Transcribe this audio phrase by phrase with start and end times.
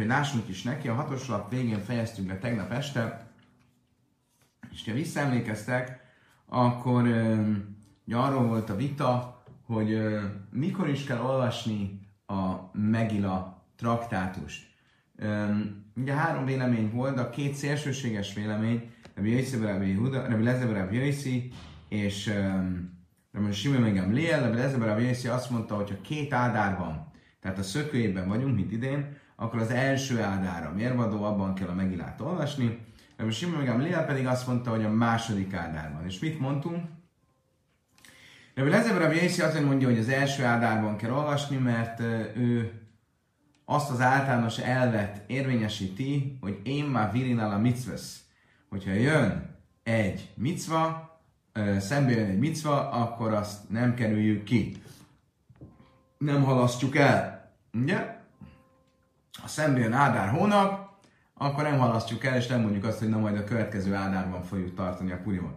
[0.00, 3.26] Úgyhogy lássunk is neki, a hatos lap végén fejeztünk be tegnap este,
[4.70, 6.00] és ha visszaemlékeztek,
[6.46, 7.02] akkor
[8.06, 9.98] ugye arról volt a vita, hogy
[10.50, 14.66] mikor is kell olvasni a Megila traktátust.
[15.96, 20.96] Ugye három vélemény volt, a két szélsőséges vélemény, Rabbi Yossi, Rabbi Huda, Rabbi Lezeber, Rabbi
[20.96, 21.52] Yossi,
[21.88, 22.32] és
[23.32, 27.12] Rabbi Simon Megem Liel, Rabbi Lezeber, Rabbi Yossi azt mondta, hogy ha két ádár van,
[27.40, 32.20] tehát a szökőjében vagyunk, mint idén, akkor az első ádára mérvadó, abban kell a megilát
[32.20, 32.78] olvasni.
[33.16, 36.04] Rabbi Simon Liel pedig azt mondta, hogy a második ádárban.
[36.04, 36.84] És mit mondtunk?
[38.54, 42.00] Rabbi Lezeber, Rabbi Yossi azt mondja, hogy az első ádárban kell olvasni, mert
[42.36, 42.72] ő
[43.64, 48.20] azt az általános elvet érvényesíti, hogy én már virinál a mitzvesz.
[48.68, 51.10] Hogyha jön egy micva,
[51.78, 54.76] szembe jön egy micva, akkor azt nem kerüljük ki.
[56.18, 57.52] Nem halasztjuk el.
[57.72, 58.18] Ugye?
[59.40, 60.88] Ha szembe jön Ádár hónap,
[61.34, 64.74] akkor nem halasztjuk el, és nem mondjuk azt, hogy na majd a következő Ádárban fogjuk
[64.74, 65.56] tartani a purimot.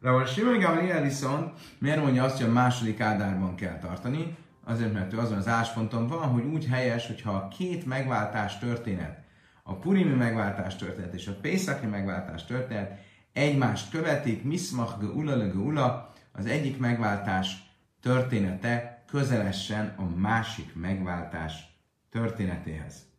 [0.00, 4.36] De a Simon Gamliel viszont miért mondja azt, hogy a második Ádárban kell tartani?
[4.64, 9.18] Azért, mert ő azon az ásponton van, hogy úgy helyes, hogyha a két megváltás történet,
[9.62, 12.98] a Purimi megváltás történet és a Pészaki megváltás történet
[13.32, 21.54] egymást követik, Miszmach Geula le Geula, az egyik megváltás története közelesen a másik megváltás
[22.10, 23.13] történetéhez.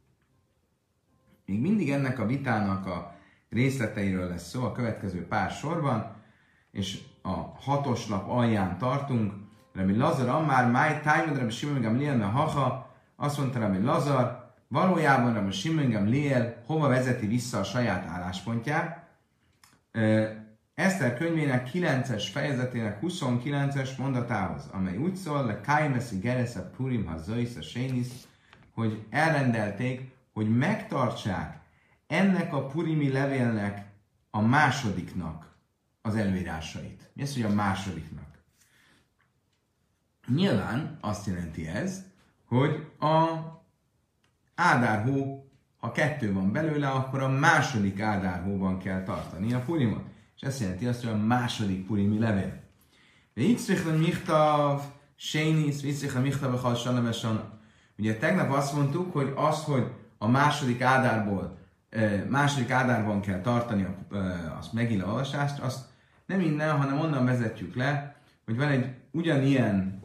[1.45, 3.15] Még mindig ennek a vitának a
[3.49, 6.15] részleteiről lesz szó a következő pár sorban,
[6.71, 9.33] és a hatos lap alján tartunk.
[9.73, 15.51] Rabbi Lazar Ammár, Máj, Tájmad, Rabbi Simon Gamliel, Haha, azt mondta Rabbi Lazar, valójában Rabbi
[15.51, 19.05] Simon Gamliel hova vezeti vissza a saját álláspontját,
[20.75, 27.13] Eszter könyvének 9-es fejezetének 29-es mondatához, amely úgy szól, le Kaimeszi Geresa Purim ha
[27.57, 28.07] a Sénis,
[28.73, 31.59] hogy elrendelték, hogy megtartsák
[32.07, 33.87] ennek a Purimi levélnek
[34.29, 35.55] a másodiknak
[36.01, 37.09] az előírásait.
[37.13, 38.43] Mi az, hogy a másodiknak?
[40.27, 42.03] Nyilván azt jelenti ez,
[42.45, 43.27] hogy a
[44.55, 50.03] Ádárhó ha kettő van belőle, akkor a második ádárhóban kell tartani a purimot.
[50.35, 52.63] És ez jelenti azt, hogy a második purimi levél.
[53.33, 54.83] De itt sziklen michtav,
[55.15, 57.53] sénis, visziklen michtav, a
[57.97, 59.91] Ugye tegnap azt mondtuk, hogy az, hogy
[60.25, 61.57] a második ádárból,
[62.29, 63.87] második ádárban kell tartani
[64.57, 65.85] azt megint olvasást, azt
[66.25, 68.15] nem innen, hanem onnan vezetjük le,
[68.45, 70.01] hogy van egy ugyanilyen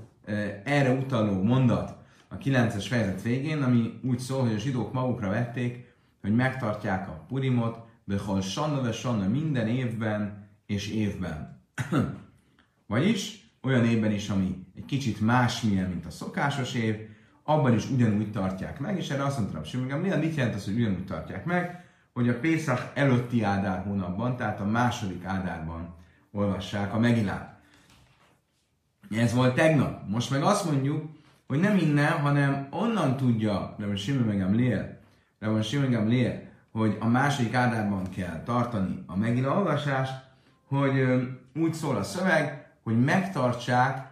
[0.64, 1.98] erre utaló mondat,
[2.28, 7.24] a 9-es fejezet végén, ami úgy szól, hogy a zsidók magukra vették, hogy megtartják a
[7.28, 11.60] Purimot, behol sanna ve sanna minden évben és évben.
[12.86, 17.09] Vagyis olyan évben is, ami egy kicsit másmilyen, mint a szokásos év,
[17.50, 20.74] abban is ugyanúgy tartják meg, és erre azt mondtam, hogy milyen mit jelent az, hogy
[20.74, 25.94] ugyanúgy tartják meg, hogy a Pészak előtti Ádár hónapban, tehát a második Ádárban
[26.32, 27.58] olvassák a megilát.
[29.16, 30.08] Ez volt tegnap.
[30.08, 31.10] Most meg azt mondjuk,
[31.46, 34.98] hogy nem innen, hanem onnan tudja Rabban Simon meg Amliel,
[35.38, 40.12] Rabban Simon meg Amliel, hogy a második ádárban kell tartani a megint olvasást,
[40.68, 41.02] hogy
[41.54, 44.09] úgy szól a szöveg, hogy megtartsák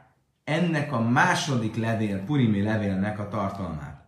[0.49, 4.07] ennek a második levél, Purimi levélnek a tartalmát.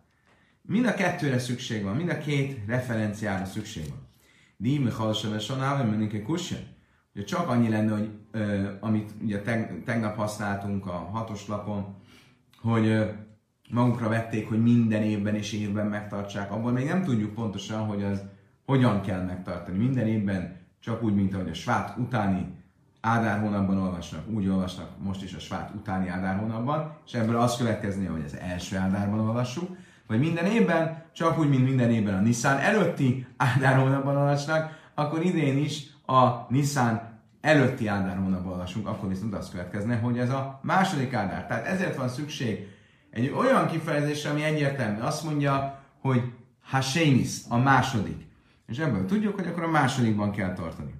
[0.61, 4.07] Mind a kettőre szükség van, mind a két referenciára szükség van.
[4.57, 4.91] Díme
[5.39, 6.57] sonálva, mindenki kusja.
[7.15, 11.95] Ugye csak annyi lenne, hogy ö, amit ugye teg, tegnap használtunk a hatos lapon,
[12.61, 13.09] hogy
[13.69, 16.51] magukra vették, hogy minden évben és évben megtartsák.
[16.51, 18.21] Abból még nem tudjuk pontosan, hogy az
[18.65, 19.77] hogyan kell megtartani.
[19.77, 22.60] Minden évben csak úgy, mint ahogy a svát utáni
[23.01, 27.57] Ádár hónapban olvasnak, úgy olvasnak most is a svát utáni Ádár hónapban, és ebből az
[27.57, 32.21] következni, hogy az első Ádárban olvassuk, vagy minden évben, csak úgy, mint minden évben a
[32.21, 37.01] Nissan előtti Ádár hónapban olvasnak, akkor idén is a Nissan
[37.41, 41.47] előtti Ádár hónapban olvasunk, akkor viszont az következne, hogy ez a második Ádár.
[41.47, 42.67] Tehát ezért van szükség
[43.11, 44.99] egy olyan kifejezésre, ami egyértelmű.
[44.99, 46.33] Azt mondja, hogy
[46.63, 48.27] Hasénis, a második.
[48.67, 50.93] És ebből tudjuk, hogy akkor a másodikban kell tartani.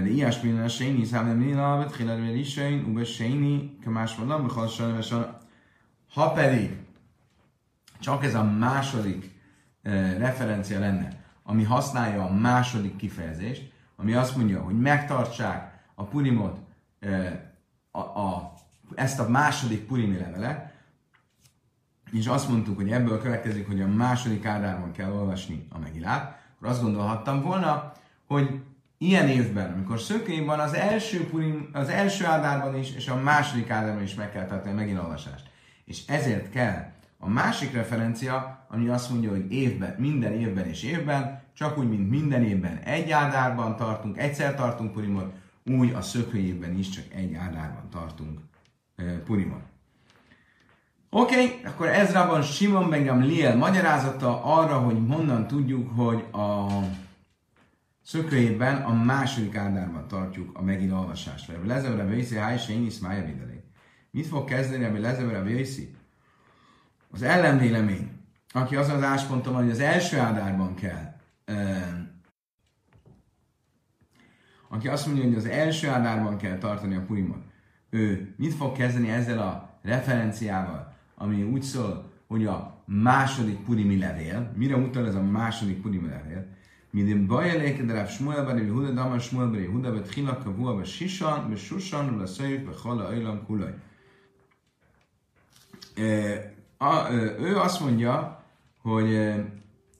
[0.00, 4.48] De ilyesmi a Sénis, hanem Nila, Betchiler, Risein, Ube Séni, Kamás Valam,
[6.14, 6.76] Ha pedig
[8.00, 9.40] csak ez a második
[9.82, 16.58] eh, referencia lenne, ami használja a második kifejezést, ami azt mondja, hogy megtartsák a purimot,
[17.00, 17.40] eh,
[17.90, 18.52] a, a,
[18.94, 20.72] ezt a második purimi levelet,
[22.10, 26.68] és azt mondtuk, hogy ebből következik, hogy a második ádárban kell olvasni a megilát, akkor
[26.68, 27.92] azt gondolhattam volna,
[28.26, 28.60] hogy
[29.02, 33.70] ilyen évben, amikor szökény van, az első, purim, az első ádárban is, és a második
[33.70, 35.50] ádárban is meg kell tartani a megint olvasást.
[35.84, 36.90] És ezért kell
[37.24, 42.10] A másik referencia, ami azt mondja, hogy évben, minden évben és évben, csak úgy, mint
[42.10, 45.32] minden évben egy ádárban tartunk, egyszer tartunk Purimot,
[45.64, 48.40] úgy a szökő évben is csak egy ádárban tartunk
[49.24, 49.62] Purimot.
[51.10, 56.66] Oké, okay, akkor Ezrában Simon Bengam Liel magyarázata arra, hogy honnan tudjuk, hogy a
[58.02, 61.48] szökőjében a második áldárban tartjuk a megint olvasást.
[61.48, 63.64] Mert lezevre vészi, háj, se én mája videné.
[64.10, 65.94] Mit fog kezdeni, ami lezevre vészi?
[67.10, 68.10] Az ellenvélemény,
[68.52, 71.20] aki azon az ásponton van, hogy az első áldárban kell,
[74.68, 77.42] aki azt mondja, hogy az első áldárban kell tartani a purimot,
[77.90, 84.52] ő mit fog kezdeni ezzel a referenciával, ami úgy szól, hogy a második purimi levél,
[84.56, 86.46] mire utal ez a második purimi levél,
[86.92, 90.84] Midim bajeléke de Rav Shmuel bar Yehuda Damar Shmuel bar Yehuda bet Chila kavua be
[90.84, 93.74] Shishan be Shushan be Seif be Chala Eilam Kulaj.
[97.38, 98.44] Ő azt mondja,
[98.82, 99.32] hogy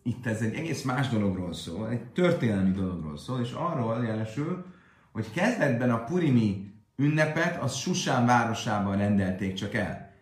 [0.03, 4.65] itt ez egy egész más dologról szól, egy történelmi dologról szól, és arról jelesül,
[5.13, 10.13] hogy kezdetben a Purimi ünnepet az Susán városában rendelték csak el.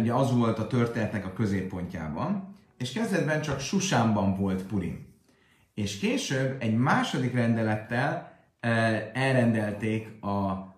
[0.00, 5.08] Ugye az volt a történetnek a középpontjában, és kezdetben csak Susánban volt Purim
[5.80, 8.38] és később egy második rendelettel
[9.12, 10.68] elrendelték a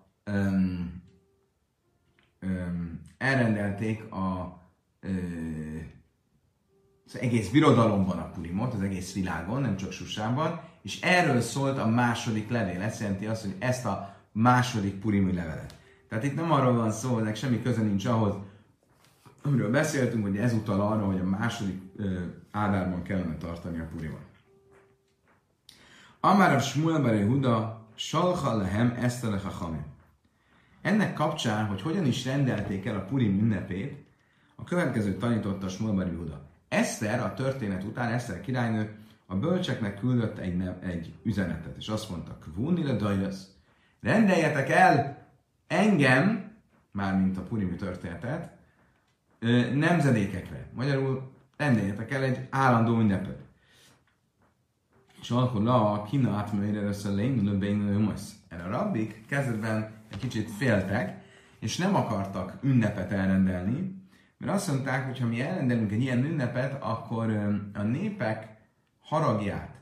[3.17, 4.57] elrendelték a
[5.03, 5.81] uh,
[7.05, 11.87] az egész birodalomban a Purimot, az egész világon, nem csak Susánban, és erről szólt a
[11.87, 12.81] második levél.
[12.81, 15.75] Ez jelenti azt, hogy ezt a második Purimi levelet.
[16.09, 18.33] Tehát itt nem arról van szó, hogy semmi köze nincs ahhoz,
[19.41, 22.21] amiről beszéltünk, hogy ez utal arra, hogy a második uh,
[22.51, 24.32] ádárban kellene tartani a Purimot.
[26.25, 29.85] Amár a Shmuel bar Yehuda, salha lehem esztele hachamim.
[30.81, 34.05] Ennek kapcsán, hogy hogyan is rendelték el a Purim ünnepét,
[34.55, 36.49] a következő tanította Shmuel bar Yehuda.
[36.69, 42.09] Eszter, a történet után, Eszter királynő, a bölcseknek küldött egy, nev, egy üzenetet, és azt
[42.09, 43.47] mondta, Kvúni le dajlasz,
[44.01, 45.27] rendeljetek el
[45.67, 46.51] engem,
[46.91, 48.51] mármint a Purimi történetet,
[49.73, 50.67] nemzedékekre.
[50.73, 53.51] Magyarul rendeljetek el egy állandó ünnepet.
[55.23, 57.41] És akkor a kina lesz a lényű
[58.47, 61.23] Erre a rabbik kezdetben egy kicsit féltek,
[61.59, 63.95] és nem akartak ünnepet elrendelni,
[64.37, 67.29] mert azt mondták, hogy ha mi elrendelünk egy ilyen ünnepet, akkor
[67.73, 68.47] a népek
[68.99, 69.81] haragját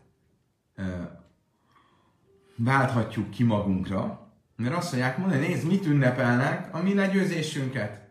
[2.56, 8.08] válthatjuk ki magunkra, mert azt mondják mondani, nézd, mit ünnepelnek, a mi legyőzésünket.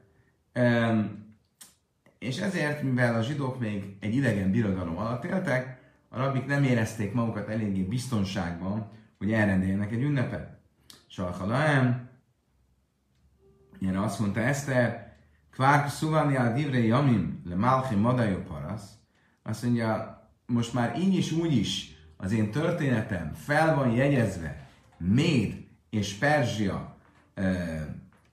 [2.19, 5.80] És ezért, mivel a zsidók még egy idegen birodalom alatt éltek,
[6.13, 10.59] a rabbik nem érezték magukat eléggé biztonságban, hogy elrendeljenek egy ünnepet.
[11.07, 12.09] Salchalaem,
[13.81, 15.17] erre azt mondta Eszter,
[15.51, 18.91] Kvárk szuvani a divrei jamim le malchi madajo parasz,
[19.43, 25.67] azt mondja, most már így is úgy is az én történetem fel van jegyezve Méd
[25.91, 26.97] és Perzsia
[27.35, 27.53] ö,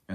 [0.06, 0.14] ö,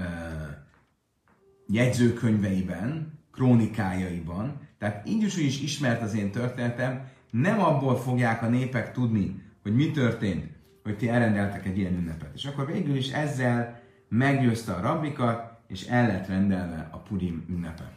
[1.66, 7.08] jegyzőkönyveiben, krónikájaiban, tehát így is úgy is ismert az én történetem,
[7.40, 10.52] nem abból fogják a népek tudni, hogy mi történt,
[10.82, 12.34] hogy ti elrendeltek egy ilyen ünnepet.
[12.34, 17.92] És akkor végül is ezzel meggyőzte a rabbikat, és el lett rendelve a Purim ünnepe.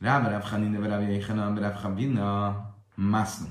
[0.00, 0.30] Rába
[1.08, 3.46] Yechanan, Rav Chavina, Masnu.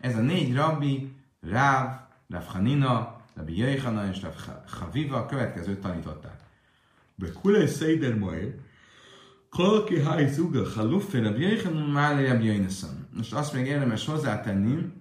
[0.00, 4.34] Ez a négy rabbi, Ráv, Rav Hanina, Rabbi Yechanan és Rav
[4.66, 6.40] Chaviva a következőt tanították.
[7.14, 8.54] Bekulei Seider Moed,
[9.50, 12.66] Kolki Hai Zuga, Chalufe, Rabbi Yechanan, Máli Rabbi.
[13.18, 14.92] Most azt még érdemes hozzátenni,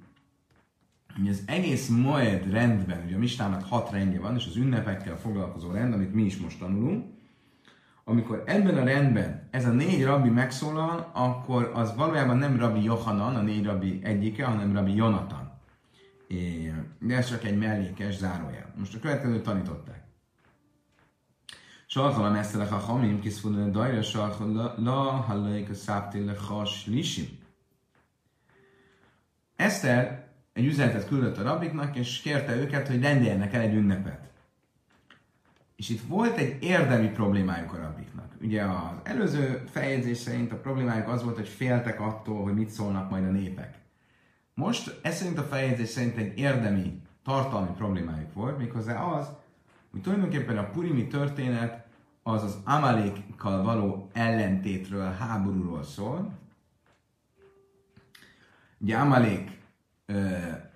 [1.15, 5.71] hogy az egész Moed rendben, ugye a Mistának hat rendje van, és az ünnepekkel foglalkozó
[5.71, 7.05] rend, amit mi is most tanulunk,
[8.03, 13.35] amikor ebben a rendben ez a négy rabbi megszólal, akkor az valójában nem rabbi Johanan,
[13.35, 15.51] a négy rabbi egyike, hanem rabbi Jonathan.
[16.99, 18.73] De ez csak egy mellékes zárójel.
[18.77, 20.03] Most a következőt tanították.
[21.87, 27.36] Salchala mesztelek a hamim, kiszfudon dajra, salchala la hallaik a száptéle has lisim.
[29.57, 34.29] Eszter egy üzenetet küldött a rabiknak, és kérte őket, hogy rendeljenek el egy ünnepet.
[35.75, 38.31] És itt volt egy érdemi problémájuk a rabiknak.
[38.41, 43.09] Ugye az előző feljegyzés szerint a problémájuk az volt, hogy féltek attól, hogy mit szólnak
[43.09, 43.75] majd a népek.
[44.53, 49.27] Most ez szerint a feljegyzés szerint egy érdemi, tartalmi problémájuk volt, méghozzá az,
[49.91, 51.85] hogy tulajdonképpen a purimi történet
[52.23, 56.31] az az Amalékkal való ellentétről, háborúról szól,
[58.77, 59.57] Ugye Amalek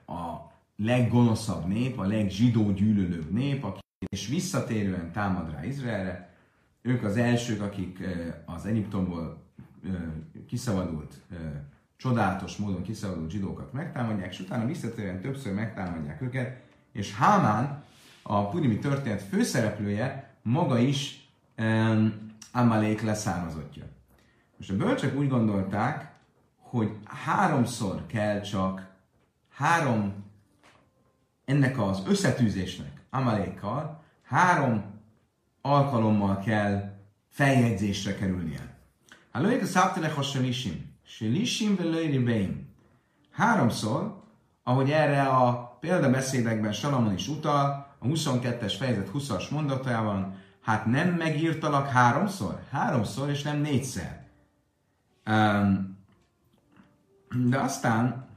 [0.08, 3.80] a leggonoszabb nép, a legzsidó gyűlölőbb nép, aki
[4.10, 6.34] és visszatérően támad rá Izraelre.
[6.82, 8.00] Ők az elsők, akik
[8.46, 9.42] az Egyiptomból
[10.48, 11.22] kiszabadult,
[11.98, 17.84] csodálatos módon kiszabadult zsidókat megtámadják, és utána visszatérően többször megtámadják őket, és Hámán,
[18.22, 23.84] a Purimi történet főszereplője, maga is um, Amalék leszármazottja.
[24.58, 26.11] Most a bölcsek úgy gondolták,
[26.72, 28.88] hogy háromszor kell csak
[29.50, 30.14] három
[31.46, 34.84] ennek az összetűzésnek, Amalékkal, három
[35.62, 36.98] alkalommal kell
[37.30, 38.78] feljegyzésre kerülnie.
[39.34, 40.96] Lőjük a száptelek a selisim.
[41.04, 42.68] Selisim ve beim.
[43.32, 44.24] Háromszor,
[44.64, 51.88] ahogy erre a példabeszédekben Salamon is utal, a 22-es fejezet 20-as mondatában, hát nem megírtalak
[51.88, 52.62] háromszor?
[52.70, 54.26] Háromszor, és nem négyszer.
[55.26, 55.91] Um,
[57.34, 58.30] de aztán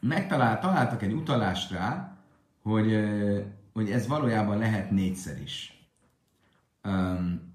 [0.00, 2.16] megtalált, találtak egy utalást rá,
[2.62, 3.04] hogy,
[3.72, 5.86] hogy ez valójában lehet négyszer is.
[6.84, 7.54] Um,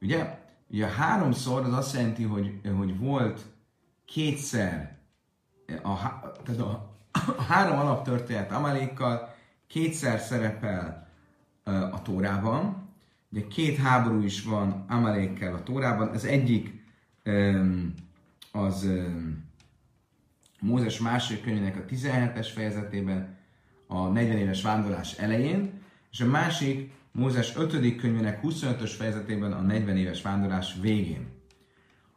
[0.00, 0.38] ugye,
[0.68, 3.46] ugye háromszor az azt jelenti, hogy, hogy volt
[4.04, 4.98] kétszer,
[5.82, 5.96] a,
[6.44, 6.96] tehát a,
[7.36, 9.34] a három alaptörténet Amalékkal
[9.66, 11.08] kétszer szerepel
[11.64, 12.88] a Tórában,
[13.30, 16.84] ugye két háború is van Amalékkel a Tórában, az egyik
[17.24, 17.94] um,
[18.52, 18.88] az
[20.60, 23.36] Mózes második könyvének a 17-es fejezetében,
[23.86, 25.80] a 40 éves vándorlás elején,
[26.10, 27.96] és a másik Mózes 5.
[27.96, 31.28] könyvének 25-ös fejezetében a 40 éves vándorlás végén.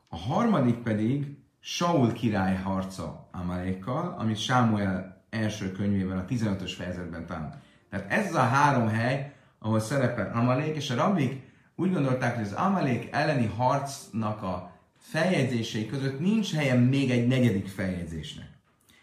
[0.10, 7.50] A harmadik pedig Saul király harca Amalékkal, amit Sámuel első könyvében, a 15-ös fejezetben tanul.
[7.90, 12.54] Tehát ez a három hely, ahol szerepel Amalék, és a rabbik úgy gondolták, hogy az
[12.54, 14.75] Amalék elleni harcnak a
[15.10, 18.48] feljegyzései között nincs helye még egy negyedik feljegyzésnek.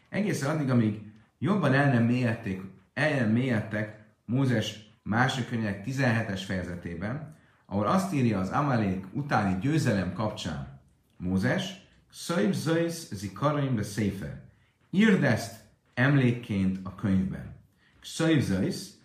[0.09, 1.01] Egészen addig, amíg
[1.39, 2.61] jobban el nem mélyedték,
[2.95, 10.13] el nem mélyedtek Mózes másik könyvek 17-es fejezetében, ahol azt írja az Amalék utáni győzelem
[10.13, 10.81] kapcsán
[11.17, 14.43] Mózes, Szöjv zöjsz zikarim be széfer.
[14.91, 15.61] Írd ezt
[15.95, 17.57] emlékként a könyvben.
[18.03, 18.99] Szöjv zöjsz,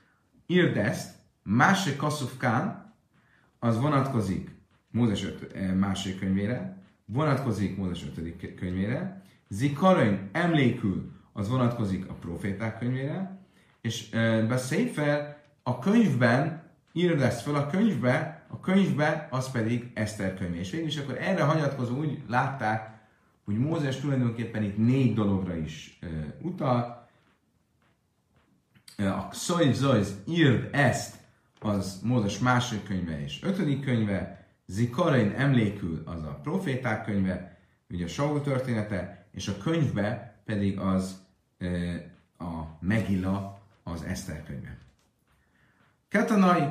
[0.46, 2.94] írd ezt, másik kaszufkán,
[3.60, 4.56] az vonatkozik
[4.92, 6.78] Mózes 5 eh, másik könyvére,
[7.14, 8.56] vonatkozik Mózes 5.
[8.56, 13.40] könyvére, Zikarin emlékül, az vonatkozik a proféták könyvére,
[13.82, 14.10] és
[14.68, 20.58] Sefer a könyvben írd ezt fel, a könyvbe, a könyvbe az pedig Eszter könyve.
[20.58, 22.98] És végül is akkor erre hagyatkozó úgy látták,
[23.46, 26.10] hogy Mózes tulajdonképpen itt négy dologra is uh,
[26.42, 27.08] utal.
[28.98, 31.16] A Szojz Zojz írd ezt,
[31.60, 34.37] az Mózes második könyve és ötödik könyve,
[34.70, 37.58] Zikarin emlékül, az a proféták könyve,
[37.90, 41.26] ugye a Saul története, és a könyvbe pedig az
[42.38, 44.78] a Megilla, az Eszter könyve.
[46.10, 46.68] Katanai,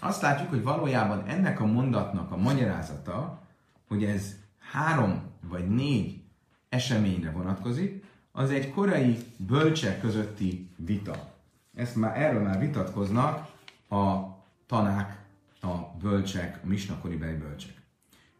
[0.00, 3.42] azt látjuk, hogy valójában ennek a mondatnak a magyarázata,
[3.86, 6.22] hogy ez három vagy négy
[6.68, 11.34] eseményre vonatkozik, az egy korai bölcsek közötti vita.
[11.74, 13.50] Ezt már, erről már vitatkoznak
[13.88, 14.18] a
[14.66, 15.17] tanák,
[15.60, 17.76] a bölcsek, a misnakori beli bölcsek.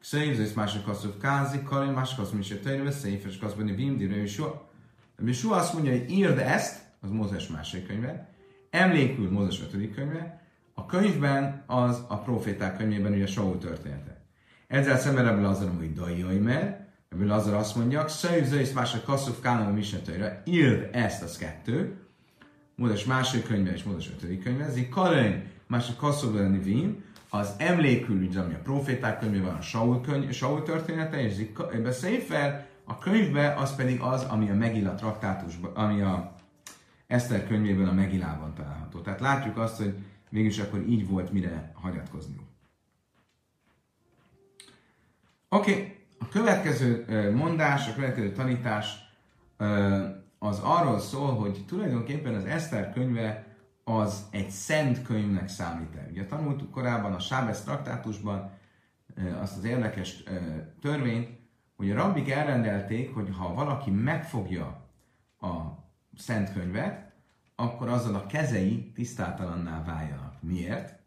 [0.01, 3.97] Szév, ez másik kasszú kázi, karin, másik kasszú mi se törve, széf, és kasszú bim,
[3.97, 4.43] dire, és
[5.27, 8.29] És azt mondja, hogy írd ezt, az Mózes második könyve,
[8.71, 10.43] emlékül Mózes ötödik könyve,
[10.75, 14.21] a könyvben az a proféták könyvében ugye Saul története.
[14.67, 19.33] Ezzel szemben ebből azon, hogy dajjai mer, ebből azon azt mondja, szöjv, zöjsz, másik kasszú
[19.43, 21.97] kánon, mi se törve, írd ezt, az kettő,
[22.75, 26.33] Mózes második könyve és Mózes ötödik könyve, zik karin, másik kasszú
[26.63, 31.47] vin, az emlékül, ami a proféták könyvében a Saul, könyv, Saul története, és
[31.83, 36.35] be Széfer, a könyvbe az pedig az, ami a Megilla traktátusban, ami a
[37.07, 39.01] Eszter könyvében a Megilában található.
[39.01, 39.95] Tehát látjuk azt, hogy
[40.31, 42.47] mégis akkor így volt mire hagyatkozniuk.
[45.49, 45.97] Oké, okay.
[46.19, 47.05] a következő
[47.35, 48.87] mondás, a következő tanítás
[50.39, 53.48] az arról szól, hogy tulajdonképpen az Eszter könyve
[53.89, 56.09] az egy szent könyvnek számít el.
[56.11, 58.51] Ugye tanultuk korábban a Sábesz traktátusban
[59.41, 60.23] azt az érdekes
[60.81, 61.39] törvényt,
[61.77, 64.91] hogy a rabbik elrendelték, hogy ha valaki megfogja
[65.41, 65.57] a
[66.17, 67.13] szent könyvet,
[67.55, 70.43] akkor azzal a kezei tisztátalanná váljanak.
[70.43, 70.99] Miért?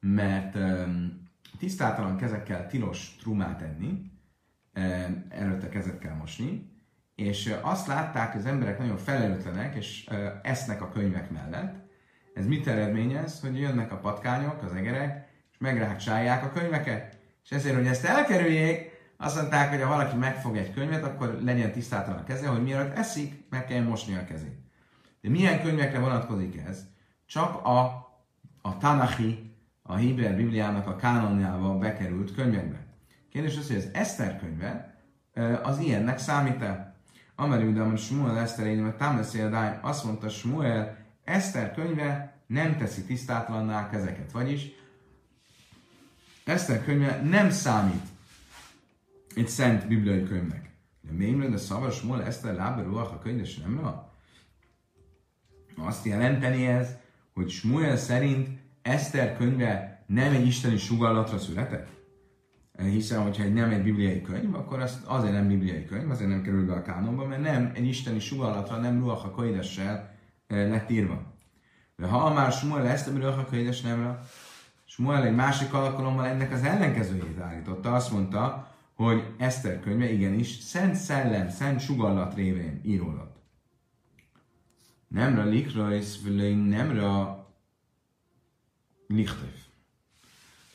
[0.00, 0.58] Mert
[1.58, 4.12] tisztátalan kezekkel tilos trumát enni,
[5.28, 6.72] előtte kezet kell mosni,
[7.14, 10.10] és azt látták, hogy az emberek nagyon felelőtlenek, és
[10.42, 11.83] esznek a könyvek mellett,
[12.34, 13.40] ez mit eredményez?
[13.40, 17.18] Hogy jönnek a patkányok, az egerek, és megrákcsálják a könyveket.
[17.44, 21.72] És ezért, hogy ezt elkerüljék, azt mondták, hogy ha valaki megfog egy könyvet, akkor legyen
[21.72, 24.58] tisztátlan a keze, hogy mielőtt eszik, meg kell mosni a kezét.
[25.20, 26.86] De milyen könyvekre vonatkozik ez?
[27.26, 27.80] Csak a,
[28.62, 32.86] a Tanahi, a Héber Bibliának a kánonjába bekerült könyvekbe.
[33.30, 34.94] Kérdés az, hogy az Eszter könyve
[35.62, 36.94] az ilyennek számít-e?
[37.36, 43.90] Amari Udamon Smuel Eszter én, mert Támeszél azt mondta Smuel, Eszter könyve nem teszi tisztátlanná
[43.92, 44.32] ezeket.
[44.32, 44.66] Vagyis
[46.44, 48.02] Eszter könyve nem számít
[49.34, 50.70] egy szent bibliai könyvnek.
[51.00, 54.12] De még de szavas Smuel Eszter láberuach a könyves nem van?
[55.76, 56.88] Azt jelenteni ez,
[57.34, 58.48] hogy Smuel szerint
[58.82, 61.88] Eszter könyve nem egy isteni sugallatra született?
[62.78, 66.42] Hiszen, hogyha egy nem egy bibliai könyv, akkor az azért nem bibliai könyv, azért nem
[66.42, 69.42] kerül be a kánonba, mert nem egy isteni sugallatra, nem Ruach a
[69.78, 70.00] eh,
[70.48, 71.22] lett írva.
[71.96, 74.18] De ha már Smuel ezt, a a Koides nem
[74.84, 80.94] Smuel egy másik alkalommal ennek az ellenkezőjét állította, azt mondta, hogy Eszter könyve igenis szent
[80.94, 83.36] szellem, szent sugallat révén íródott.
[85.08, 86.20] Nemra likrajsz,
[86.68, 87.38] nemra
[89.06, 89.54] lichtöv.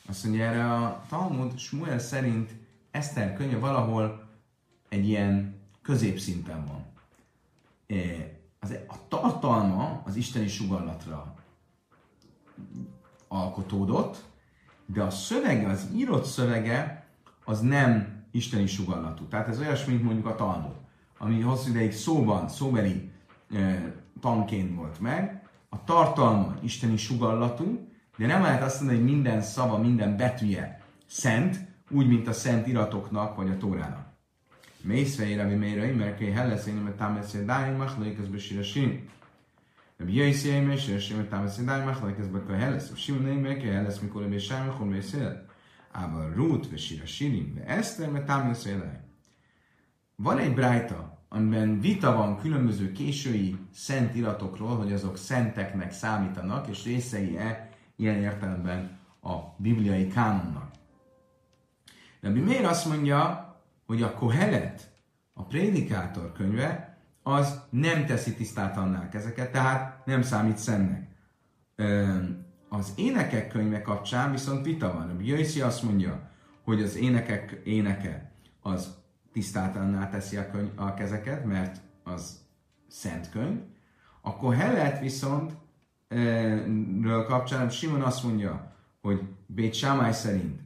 [0.06, 2.50] Azt mondja, erre a Talmud Smuel szerint
[2.90, 4.28] Eszter könyve valahol
[4.88, 6.86] egy ilyen középszinten van.
[8.60, 11.34] Az, a tartalma az isteni sugallatra
[13.28, 14.24] alkotódott,
[14.86, 17.06] de a szövege, az írott szövege,
[17.44, 19.24] az nem isteni sugallatú.
[19.24, 20.74] Tehát ez olyasmi, mint mondjuk a Talmud,
[21.18, 23.10] ami hosszú ideig szóban, szóbeli
[23.54, 29.42] e, tanként volt meg, a tartalma isteni sugallatú, de nem lehet azt mondani, hogy minden
[29.42, 34.09] szava, minden betűje szent, úgy, mint a szent iratoknak, vagy a tórának.
[34.82, 39.08] Mészvei Rabbi Meira Imerké Helleszény, mert támaszé dáim, machlai közben sírasim.
[39.96, 42.96] Rabbi Jaisi Imer sírasim, mert támaszé dáim, machlai közben kell Hellesz.
[42.96, 45.48] Simon Imerké Hellesz, mikor lebé sem, mikor lebé szél.
[45.92, 49.08] Ával Rút, ve sírasirim, ve Eszter, mert támaszé dáim.
[50.16, 56.84] Van egy brájta, amiben vita van különböző késői szent iratokról, hogy azok szenteknek számítanak, és
[56.84, 60.70] részei-e ilyen értelemben a bibliai kánonnak.
[62.20, 63.49] De miért azt mondja,
[63.90, 64.90] hogy a Kohelet,
[65.32, 71.08] a prédikátor könyve, az nem teszi tisztátanná ezeket, tehát nem számít szennek.
[72.68, 75.08] Az énekek könyve kapcsán viszont vita van.
[75.08, 76.30] A Jöjszi azt mondja,
[76.62, 78.96] hogy az énekek éneke az
[79.32, 82.40] tisztátanná teszi a, könyv, a kezeket, mert az
[82.88, 83.60] szent könyv.
[84.20, 85.52] A Kohelet viszont
[87.02, 90.59] ről kapcsán Simon azt mondja, hogy Bét Sámály szerint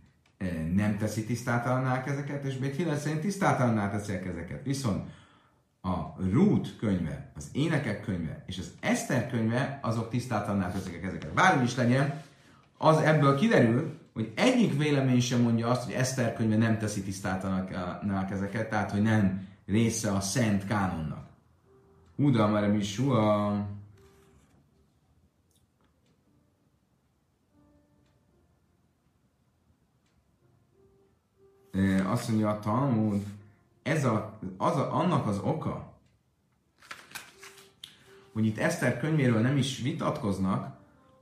[0.75, 4.65] nem teszi tisztátalanná ezeket, és Bét Hillel szerint tisztátalanná teszi ezeket.
[4.65, 5.11] Viszont
[5.83, 11.33] a Rút könyve, az Énekek könyve és az Eszter könyve, azok tisztátalanná teszik ezeket.
[11.33, 12.23] Bármi is legyen,
[12.79, 18.29] az ebből kiderül, hogy egyik vélemény sem mondja azt, hogy Eszter könyve nem teszi tisztátalanná
[18.31, 21.27] ezeket, tehát hogy nem része a szent kánonnak.
[22.17, 23.67] Uda, már mi a
[32.07, 33.23] azt mondja a Talmud,
[33.83, 35.93] ez a, az a, annak az oka,
[38.33, 40.77] hogy itt Eszter könyvéről nem is vitatkoznak,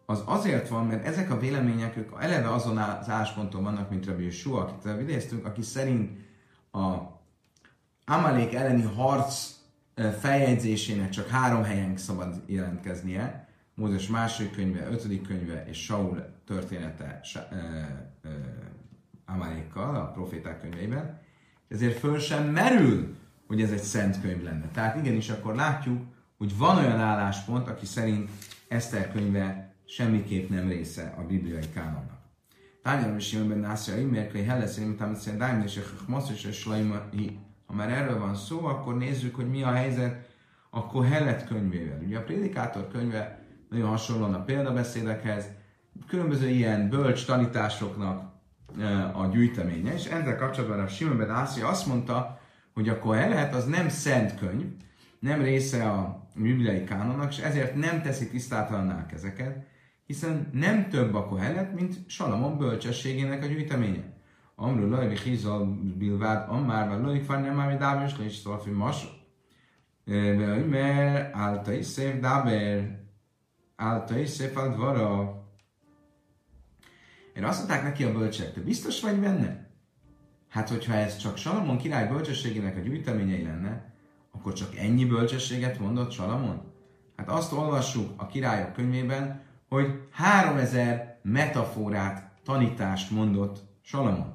[0.06, 4.24] az azért van, mert ezek a vélemények, ők eleve azon az állásponton vannak, mint Rabbi
[4.24, 6.10] Yeshua, akit idéztünk, aki szerint
[6.72, 6.96] a
[8.04, 9.50] Amalék elleni harc
[10.20, 17.20] feljegyzésének csak három helyen szabad jelentkeznie, Mózes második könyve, ötödik könyve és Saul története
[19.32, 21.20] Amálékkal, a proféták könyveiben,
[21.68, 23.16] ezért föl sem merül,
[23.46, 24.68] hogy ez egy szent könyv lenne.
[24.72, 26.02] Tehát igenis akkor látjuk,
[26.38, 28.30] hogy van olyan álláspont, aki szerint
[28.68, 32.20] Eszter könyve semmiképp nem része a bibliai kánonnak.
[32.82, 36.64] Tányára is jön benne Ászia Imerk, hogy Helle szerint, amit szerint Dájm és Maszos és
[37.66, 40.30] Ha már erről van szó, akkor nézzük, hogy mi a helyzet
[40.70, 42.00] a Kohelet könyvével.
[42.06, 45.44] Ugye a Prédikátor könyve nagyon hasonlóan a példabeszédekhez,
[46.06, 48.31] különböző ilyen bölcs tanításoknak
[49.12, 51.30] a gyűjteménye, és ezzel kapcsolatban a Simon Ben
[51.62, 52.40] azt mondta,
[52.74, 54.66] hogy a Kohelet az nem szent könyv,
[55.18, 59.66] nem része a bibliai kánonnak, és ezért nem teszi tisztátalanná ezeket,
[60.06, 64.02] hiszen nem több a Kohelet, mint Salamon bölcsességének a gyűjteménye.
[64.54, 69.06] Amru lajvi hizal bilvád, ammár vagy lajvi farnyam már, dáver, és lés szalfi mas.
[70.68, 73.00] Mert által is szép dáber,
[73.76, 75.41] által is szép dvara,
[77.34, 79.70] én azt mondták neki a bölcsek, te biztos vagy benne?
[80.48, 83.92] Hát, hogyha ez csak Salamon király bölcsességének a gyűjteményei lenne,
[84.32, 86.72] akkor csak ennyi bölcsességet mondott Salamon?
[87.16, 94.34] Hát azt olvassuk a királyok könyvében, hogy 3000 metaforát, tanítást mondott Salamon.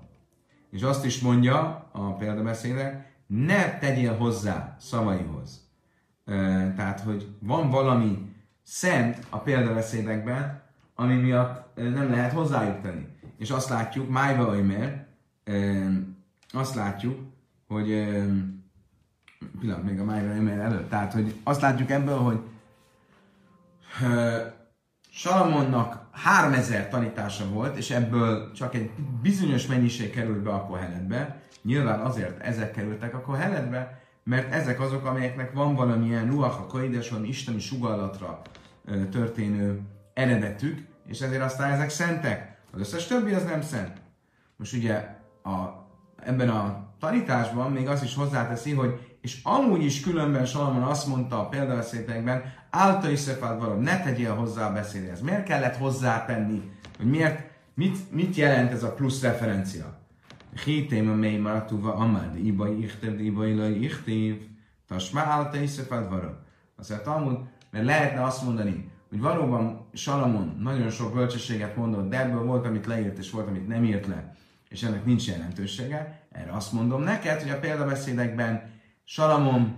[0.72, 5.70] És azt is mondja a példabeszédek, ne tegyél hozzá szavaihoz.
[6.76, 10.62] Tehát, hogy van valami szent a példabeszédekben,
[11.00, 13.06] ami miatt nem lehet hozzájuk tenni.
[13.38, 15.08] És azt látjuk, Májva Oimer,
[16.52, 17.20] azt látjuk,
[17.68, 17.88] hogy
[19.60, 22.40] pillanat, még a májra emel előtt, tehát, hogy azt látjuk ebből, hogy
[25.10, 31.42] Salamonnak 3000 tanítása volt, és ebből csak egy bizonyos mennyiség került be a koheletbe.
[31.62, 37.10] Nyilván azért ezek kerültek a koheletbe, mert ezek azok, amelyeknek van valamilyen ruach a koides,
[37.10, 38.42] valami isteni sugallatra
[39.12, 39.82] történő
[40.18, 42.58] eredetük, és ezért aztán ezek szentek.
[42.72, 44.02] Az összes többi az nem szent.
[44.56, 44.94] Most ugye
[45.44, 45.88] a,
[46.24, 51.40] ebben a tanításban még azt is hozzáteszi, hogy és amúgy is különben Salomon azt mondta
[51.40, 55.22] a példabeszédekben, által is valami, ne tegyél hozzá a beszédhez.
[55.22, 56.72] Miért kellett hozzátenni?
[56.98, 60.00] Hogy miért, mit, mit jelent ez a plusz referencia?
[60.64, 64.48] Hitém a mély maratuva amad, ibai ichtév, ibai laj ichtév,
[64.88, 66.36] tasmá által is valami.
[66.76, 72.44] Azt mondta, mert lehetne azt mondani, hogy valóban Salamon nagyon sok bölcsességet mondott, de ebből
[72.44, 74.36] volt, amit leírt, és volt, amit nem írt le,
[74.70, 76.28] és ennek nincs jelentősége.
[76.32, 78.72] Erre azt mondom neked, hogy a példabeszédekben
[79.04, 79.76] Salamon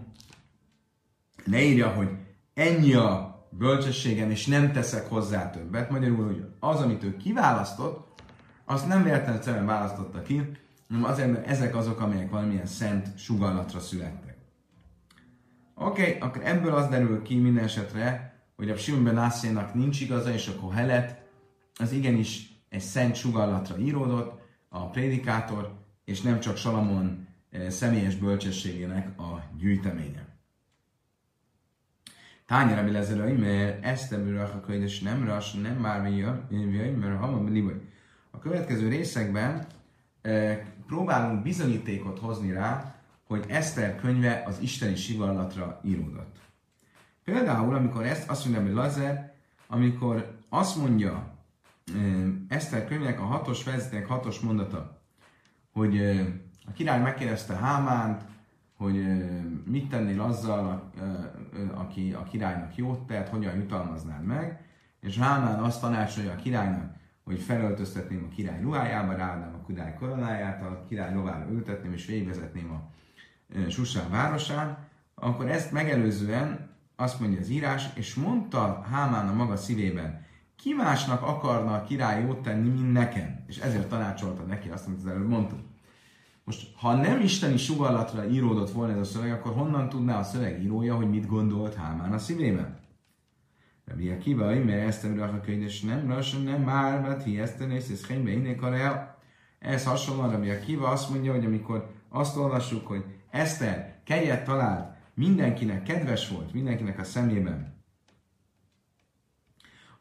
[1.45, 2.09] leírja, hogy
[2.53, 5.89] ennyi a bölcsességem, és nem teszek hozzá többet.
[5.89, 8.21] Magyarul, hogy az, amit ő kiválasztott,
[8.65, 10.51] azt nem véletlenül választotta ki,
[10.89, 14.37] hanem azért, mert ezek azok, amelyek valamilyen szent sugallatra születtek.
[15.75, 18.28] Oké, okay, akkor ebből az derül ki minden esetre,
[18.59, 19.31] hogy a Simon Ben
[19.73, 21.21] nincs igaza, és a Kohelet
[21.75, 25.73] az igenis egy szent sugallatra íródott, a prédikátor,
[26.05, 30.27] és nem csak Salamon eh, személyes bölcsességének a gyűjteménye.
[32.45, 37.41] Tányi Rabbi Lezer, mert ezt ebből a könyves nem ras, nem már mert hamar
[38.31, 39.67] A következő részekben
[40.21, 42.95] e, próbálunk bizonyítékot hozni rá,
[43.27, 46.38] hogy Eszter könyve az isteni sivallatra íródott.
[47.29, 49.33] Például, amikor ezt azt mondja, hogy Lazer,
[49.67, 51.37] amikor azt mondja
[52.47, 55.01] Eszter könyvnek a hatos fejezetek hatos mondata,
[55.73, 55.99] hogy
[56.65, 58.21] a király megkérdezte Hámánt,
[58.77, 59.05] hogy
[59.65, 60.91] mit tennél azzal,
[61.73, 64.65] aki a királynak jót tett, hogyan jutalmaznád meg,
[64.99, 70.61] és Hámán azt tanácsolja a királynak, hogy felöltöztetném a király ruhájába, ráadnám a király koronáját,
[70.61, 72.89] a király lovára ültetném, és végigvezetném a
[73.69, 74.77] Susán városán,
[75.15, 76.68] akkor ezt megelőzően
[76.99, 82.21] azt mondja az írás, és mondta Hámán a maga szívében, ki másnak akarna a király
[82.21, 83.43] jót tenni, mint nekem?
[83.47, 85.61] És ezért tanácsolta neki azt, amit az előbb mondtunk.
[86.43, 90.63] Most, ha nem isteni sugallatra íródott volna ez a szöveg, akkor honnan tudná a szöveg
[90.63, 92.77] írója, hogy mit gondolt Hámán a szívében?
[93.85, 98.33] Rabbi Akiva, mert ezt a és nem lassan, nem már, mert hi néz, ez helyben
[98.33, 99.17] innék a
[99.59, 105.83] Ez hasonlóan Rabbi Akiva azt mondja, hogy amikor azt olvassuk, hogy Eszter kegyet talált, mindenkinek
[105.83, 107.83] kedves volt, mindenkinek a szemében,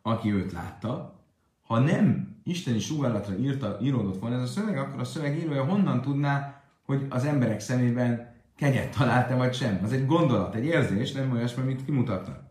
[0.03, 1.23] aki őt látta,
[1.63, 6.01] ha nem isteni sugallatra írta, íródott volna ez a szöveg, akkor a szöveg írója honnan
[6.01, 9.81] tudná, hogy az emberek szemében kegyet találta vagy sem.
[9.83, 12.43] Az egy gondolat, egy érzés, nem olyasmi, amit kimutatnak.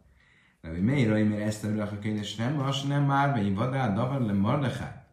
[0.62, 4.22] De hogy miért, hogy miért ezt a kérdés nem, az nem már, vagy vadá, davar,
[4.22, 5.08] le mardechá.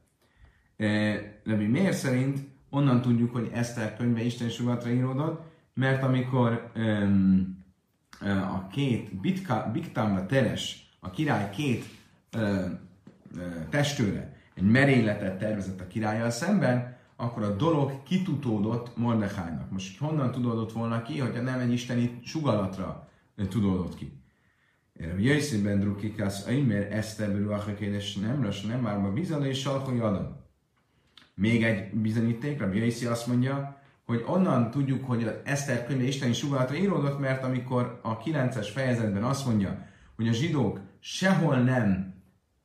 [0.76, 2.38] De miért szerint
[2.70, 7.64] onnan tudjuk, hogy Eszter könyve Isten sugatra íródott, mert amikor um,
[8.26, 9.20] a két
[9.72, 11.84] Biktamra teres, a király két
[12.36, 12.64] uh,
[13.70, 19.70] testőre egy merényletet tervezett a királlyal szemben, akkor a dolog kitutódott Mordechainak.
[19.70, 23.08] Most honnan tudódott volna ki, hogyha nem egy isteni sugalatra
[23.48, 24.12] tudódott ki?
[25.18, 27.32] Jöjszében drukikász, mert Eszter
[27.78, 29.64] és nem rös, nem már a bizalé és
[30.00, 30.42] adom.
[31.34, 36.32] Még egy bizonyíték, Rabbi Jöjszi azt mondja, hogy onnan tudjuk, hogy az Eszter könyve isteni
[36.32, 39.86] sugalatra íródott, mert amikor a 9-es fejezetben azt mondja,
[40.16, 42.14] hogy a zsidók sehol nem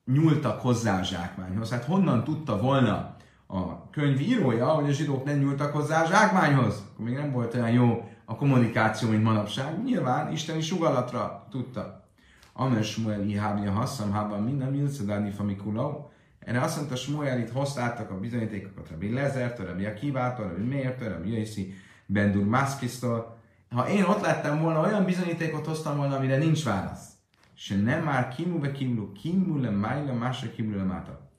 [0.06, 1.72] nyúltak hozzá a zsákmányhoz.
[1.72, 3.16] Hát honnan tudta volna
[3.48, 6.84] a könyv írója, hogy a zsidók nem nyúltak hozzá a zsákmányhoz?
[6.94, 9.84] Akkor még nem volt olyan jó a kommunikáció, mint manapság.
[9.84, 12.08] Nyilván isteni sugallatra tudta.
[12.54, 16.09] Amer Smuel ihábja hasszam hában minden milcedáni famikulau.
[16.40, 21.32] Erre azt mondta Smuel, itt hoztátok a bizonyítékokat Rabbi Lezertől, Rabbi Akivától, Rabbi Mértől, Rabbi
[21.32, 21.74] Jöjszi,
[22.06, 23.38] Bendur Maszkisztól.
[23.70, 27.18] Ha én ott lettem volna, olyan bizonyítékot hoztam volna, amire nincs válasz
[27.60, 31.32] se nem már kimu be kimlu, kimu le májla, másra kimu le máta.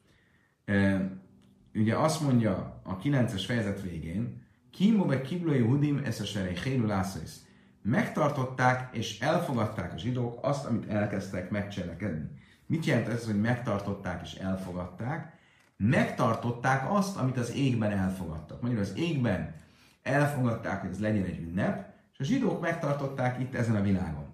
[1.75, 7.45] Ugye azt mondja a 9-es fejezet végén, kimu be kimlu Jehudim ez a lászaisz.
[7.83, 12.31] Megtartották és elfogadták a zsidók azt, amit elkezdtek megcselekedni.
[12.71, 15.39] Mit jelent ez, hogy megtartották és elfogadták?
[15.77, 18.61] Megtartották azt, amit az égben elfogadtak.
[18.61, 19.55] Mondjuk az égben
[20.03, 24.27] elfogadták, hogy ez legyen egy ünnep, és a zsidók megtartották itt ezen a világon.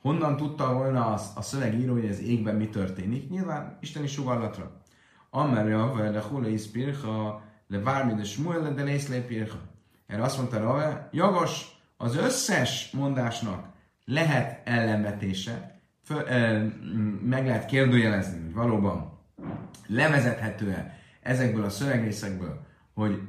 [0.00, 3.30] Honnan tudta volna az, a szövegíró, hogy az égben mi történik?
[3.30, 4.80] Nyilván isteni sugallatra.
[5.30, 9.60] Amerja, vagy le hula is pircha, le vármi de smuel, de lész le pircha.
[10.06, 13.66] Erre azt mondta Rave, jogos, az összes mondásnak
[14.04, 15.73] lehet ellenvetése,
[16.04, 16.66] föl, ö,
[17.22, 19.18] meg lehet kérdőjelezni, hogy valóban
[19.86, 23.20] levezethető-e ezekből a szövegrészekből, hogy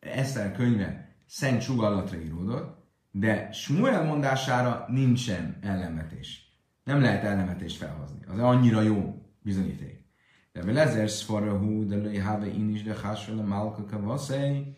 [0.00, 6.56] Eszter könyve szent sugallatra íródott, de Smuel mondására nincsen ellenvetés.
[6.84, 8.18] Nem lehet ellenvetést felhozni.
[8.28, 10.04] Az annyira jó bizonyíték.
[10.52, 14.76] De vel ezer szfara hú, de lőj háve in is, de hásfele málka kavaszej,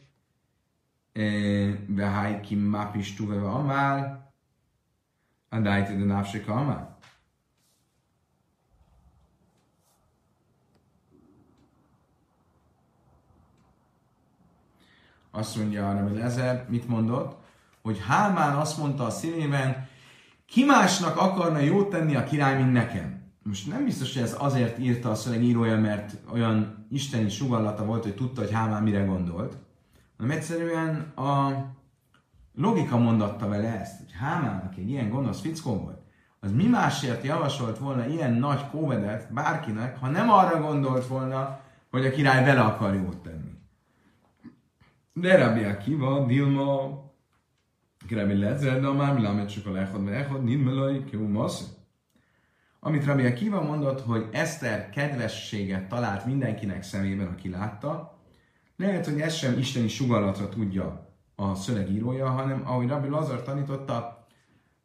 [1.87, 4.33] ve mápis tuveva amál,
[5.49, 6.94] a dájtő de návsika amál.
[15.37, 17.37] Azt mondja arra, hogy ezer, mit mondott?
[17.83, 19.89] Hogy Hámán azt mondta a szívében,
[20.47, 23.23] ki másnak akarna jót tenni a király, mint nekem.
[23.43, 28.15] Most nem biztos, hogy ez azért írta a szövegírója, mert olyan isteni sugallata volt, hogy
[28.15, 29.57] tudta, hogy Hámán mire gondolt,
[30.17, 31.53] hanem egyszerűen a
[32.55, 36.03] logika mondatta vele ezt, hogy Hámán, aki egy ilyen gonosz fickó volt,
[36.41, 42.07] az mi másért javasolt volna ilyen nagy kóvedet bárkinek, ha nem arra gondolt volna, hogy
[42.07, 43.44] a király vele akar jót tenni.
[45.17, 47.03] De Rabbi Akiva, Dilma,
[48.09, 51.73] Rabbi Lezer, de már milámet csak a lechod, mert echod, nidmelai, kiú masz.
[52.81, 58.19] Amit Rabbi Akiva mondott, hogy Eszter kedvességet talált mindenkinek szemében, aki látta,
[58.77, 64.27] lehet, hogy ez sem isteni sugallatra tudja a szövegírója, hanem ahogy Rabbi Lazar tanította,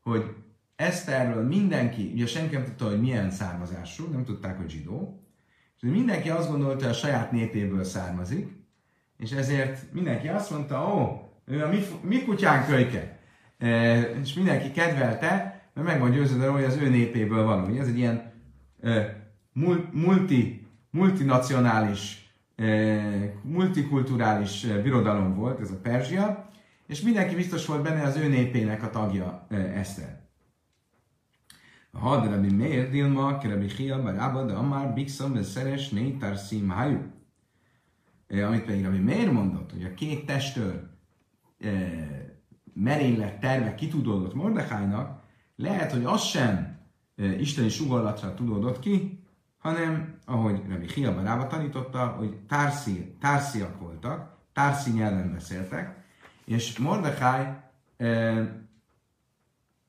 [0.02, 0.36] hogy
[0.76, 5.24] Eszterről mindenki, ugye senki nem tudta, hogy milyen származású, nem tudták, hogy zsidó,
[5.76, 8.59] és mindenki azt gondolta, hogy a saját népéből származik,
[9.20, 13.20] és ezért mindenki azt mondta, ó, ő a mi, mi kutyánk kölyke.
[13.58, 17.76] E, és mindenki kedvelte, mert meg van győződve, hogy az ő népéből való.
[17.80, 18.32] Ez egy ilyen
[18.82, 19.16] e,
[19.92, 22.66] multi, multinacionális, e,
[23.42, 26.50] multikulturális birodalom volt, ez a Perzsia,
[26.88, 30.20] és mindenki biztos volt benne az ő népének a tagja, e, Eszter.
[31.92, 37.18] Ha de Rabbi Meir Dilma, Rabbi Chia, Barába, de Amár, Bixam, Szeres, Nétar, Szim, Hajú
[38.30, 40.88] amit pedig ami miért mondott, hogy a két testőr
[42.74, 45.24] merénylet terve kitudódott Mordekájnak,
[45.56, 46.80] lehet, hogy az sem
[47.39, 49.24] isteni sugallatra tudódott ki,
[49.60, 56.04] hanem, ahogy Rabbi Hiaba rába tanította, hogy társzi, társziak voltak, társzi nyelven beszéltek,
[56.46, 57.58] és Mordekáj
[57.98, 58.06] e,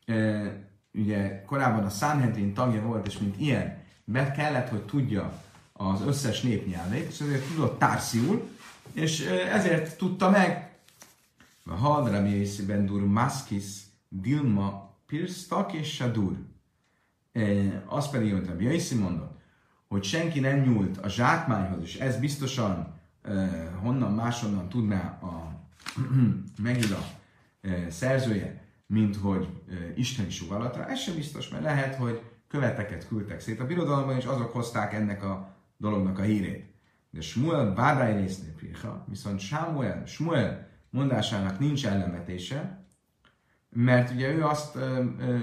[0.07, 5.43] e, ugye korábban a Sanhedrin tagja volt, és mint ilyen, be kellett, hogy tudja
[5.81, 8.49] az összes népnyelvét, és ezért tudott társziul,
[8.93, 9.21] és
[9.53, 10.71] ezért tudta meg.
[11.65, 12.23] A Hadra
[12.67, 13.65] Ben Dur Maskis
[14.09, 16.37] Dilma Pirstak és Sadur.
[17.87, 19.39] Az pedig, amit a Jaisi mondott,
[19.89, 23.01] hogy senki nem nyúlt a zsákmányhoz, és ez biztosan
[23.83, 25.61] honnan máshonnan tudná a
[26.63, 26.99] Megida
[27.89, 29.49] szerzője, mint hogy
[29.97, 30.87] isteni sugallatra.
[30.87, 35.23] Ez sem biztos, mert lehet, hogy követeket küldtek szét a birodalomban, és azok hozták ennek
[35.23, 36.75] a dolognak a hírét.
[37.11, 42.85] De Smuel bádály résznél pirha, viszont Samuel, Smuel mondásának nincs ellenvetése,
[43.71, 44.79] mert ugye ő azt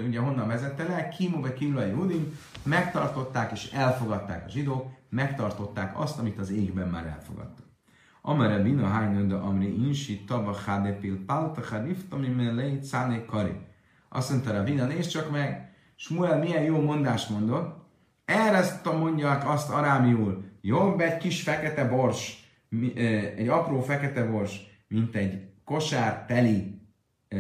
[0.08, 6.40] ugye honnan vezette le, Kimu Kimla Judim, megtartották és elfogadták a zsidók, megtartották azt, amit
[6.40, 7.66] az égben már elfogadtak.
[8.22, 12.18] Amare bina hánynönda amri insi tava hadepil palta harifta
[12.82, 13.56] cáné kari.
[14.10, 17.87] Azt mondta Rabina, nézd csak meg, Smuel milyen jó mondást mondott,
[18.28, 22.50] erre mondják azt arámiul, jobb egy kis fekete bors,
[23.36, 24.56] egy apró fekete bors,
[24.88, 26.82] mint egy kosár teli
[27.30, 27.38] e,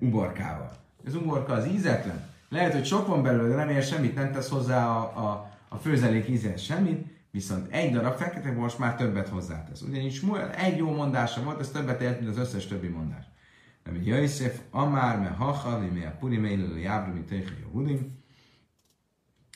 [0.00, 0.70] uborkával.
[1.06, 2.30] Az uborka az ízetlen.
[2.48, 5.76] Lehet, hogy sok van belőle, de nem ér semmit, nem tesz hozzá a, a, a
[5.76, 9.80] főzelék ízhez semmit, viszont egy darab fekete bors már többet hozzátesz.
[9.80, 10.22] Ugyanis
[10.56, 13.24] egy jó mondása volt, ez többet ért, mint az összes többi mondás.
[13.84, 17.52] Nem, Jaisef, Amár, me Hacha, me Puri, me Jábru, mi Teicha,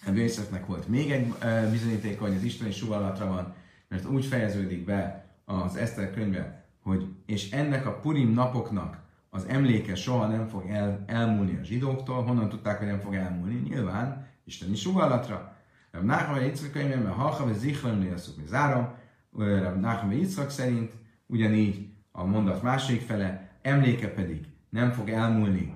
[0.06, 1.34] Jehudim, Vészeknek volt még egy
[1.70, 3.54] bizonyítéka, hogy az isteni sugallatra van,
[3.88, 9.94] mert úgy fejeződik be az Eszter könyve, hogy és ennek a Purim napoknak az emléke
[9.94, 12.22] soha nem fog el, elmúlni a zsidóktól.
[12.22, 13.54] Honnan tudták, hogy nem fog elmúlni?
[13.68, 15.54] Nyilván isteni sugallatra.
[15.90, 18.88] Rab Nachman Yitzchak könyvben, mert ha vagy zichlan léaszuk, mi zárom.
[19.36, 20.92] Rab Nachman Yitzchak szerint
[21.26, 25.74] ugyanígy a mondat másik fele, emléke pedig nem fog elmúlni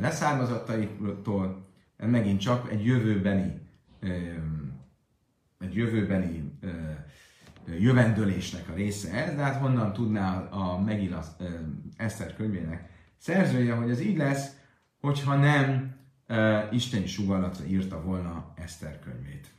[0.00, 1.67] leszármazottaitól,
[2.06, 3.66] megint csak egy jövőbeni
[5.58, 6.58] egy jövőbeni
[7.66, 11.24] jövendőlésnek a része ez, de hát honnan tudná a Megila
[11.96, 14.56] Eszter könyvének szerzője, hogy ez így lesz,
[15.00, 15.96] hogyha nem
[16.70, 19.52] isteni sugallatra írta volna Eszter könyvét.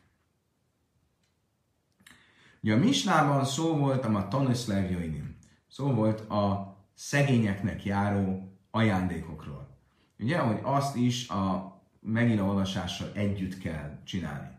[2.64, 5.38] Ugye a Misnában szó volt a Tanusz Levjainim.
[5.68, 9.78] Szó volt a szegényeknek járó ajándékokról.
[10.20, 14.58] Ugye, hogy azt is a megint olvasással együtt kell csinálni.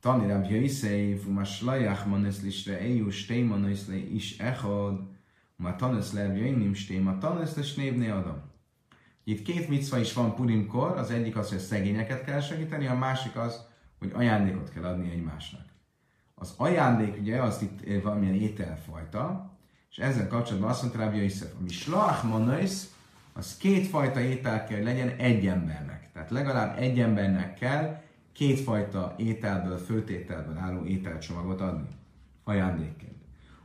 [0.00, 5.00] Tani Rab Yosef, ma slajach manes lisre eju stei manes le is echad,
[5.56, 8.42] ma tanes le jöjnim stei, ma tanes le snévné adom.
[9.24, 12.94] Itt két micva is van Purimkor, az egyik az, hogy a szegényeket kell segíteni, a
[12.94, 13.66] másik az,
[13.98, 15.64] hogy ajándékot kell adni egymásnak.
[16.34, 19.50] Az ajándék ugye az itt valamilyen ételfajta,
[19.90, 22.72] és ezzel kapcsolatban azt mondta Rabbi Yosef, ami slach manais,
[23.32, 26.09] az kétfajta étel kell legyen egy embernek.
[26.20, 28.02] Tehát legalább egy embernek kell
[28.32, 31.88] kétfajta ételből, főtételből álló ételcsomagot adni
[32.44, 33.16] ajándékként.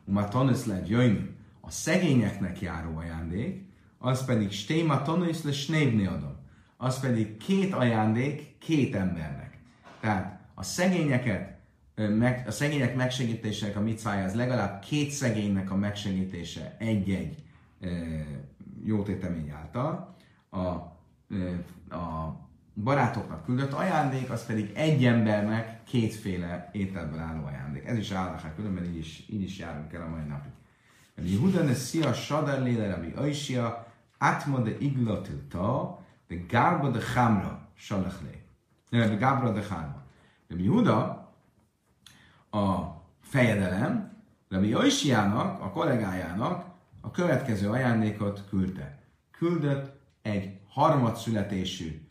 [0.06, 3.66] Uma tanusz lehet jöjni, a szegényeknek járó ajándék,
[3.98, 6.36] az pedig stéma tanusz le snévni adom.
[6.78, 9.60] Az pedig két ajándék két embernek.
[10.00, 11.58] Tehát a szegényeket
[11.96, 17.44] meg, a szegények megsegítésének a micvája az legalább két szegénynek a megsegítése egy-egy
[17.82, 17.88] e,
[18.84, 20.16] jótétemény által.
[20.50, 20.60] A,
[21.96, 22.44] a
[22.76, 27.86] barátoknak küldött ajándék, az pedig egy embernek kétféle ételből álló ajándék.
[27.86, 30.52] Ez is állnak, különben így is, így is járunk el a mai napig.
[31.18, 38.22] Yehuda ne szia sadar léle, Rabbi Aishia, atma de iglatilta, de gárba de chámra salach
[38.22, 38.44] lé.
[38.90, 40.06] De gábra de chámra.
[40.48, 41.32] Rabbi Yehuda
[42.50, 46.66] a fejedelem, Rabbi Aishjának, a kollégájának
[47.02, 49.00] a következő ajándékot küldte.
[49.32, 52.05] Küldött egy harmadszületésű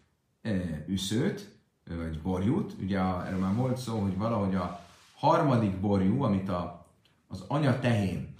[0.86, 1.58] üszőt,
[1.96, 2.74] vagy borjút.
[2.82, 4.80] Ugye erről már volt szó, hogy valahogy a
[5.14, 6.86] harmadik borjú, amit a,
[7.28, 8.34] az anya tehén,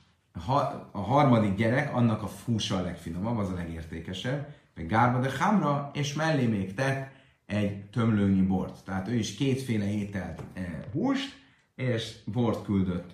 [0.93, 5.90] a harmadik gyerek, annak a fúsa a legfinomabb, az a legértékesebb, meg gárba de hamra,
[5.95, 7.12] és mellé még tett
[7.47, 8.85] egy tömlőnyi bort.
[8.85, 11.43] Tehát ő is kétféle ételt e, húst,
[11.75, 13.11] és bort küldött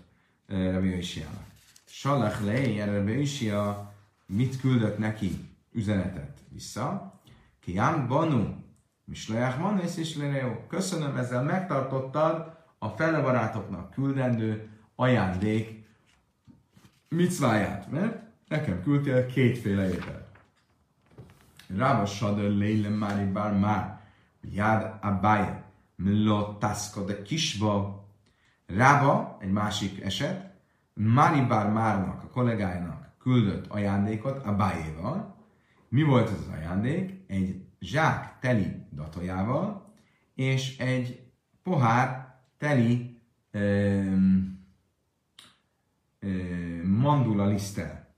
[0.46, 1.44] Rabbi Yoshiának.
[1.85, 3.94] Salach le, erre Rabbi Yoshia
[4.26, 7.20] mit küldött neki üzenetet vissza?
[7.61, 8.55] Kiám banu,
[9.10, 10.66] Mislajach Manész és Lereo.
[10.66, 15.84] Köszönöm, ezzel megtartottad a felebarátoknak küldendő ajándék
[17.08, 20.28] micváját, mert nekem küldtél kétféle ételt.
[21.76, 24.00] Rába sadör léle mári bár már,
[24.40, 25.64] jád abája,
[25.96, 28.04] mlo taszka de kisba.
[28.66, 30.50] Rába, egy másik eset,
[30.94, 35.36] Mári Márnak, a kollégájának küldött ajándékot Abájéval.
[35.88, 37.24] Mi volt ez az ajándék?
[37.26, 39.92] Egy zsák teli datójával,
[40.34, 41.22] és egy
[41.62, 43.20] pohár teli
[43.52, 44.58] um,
[46.22, 48.08] um, mandula lisztel.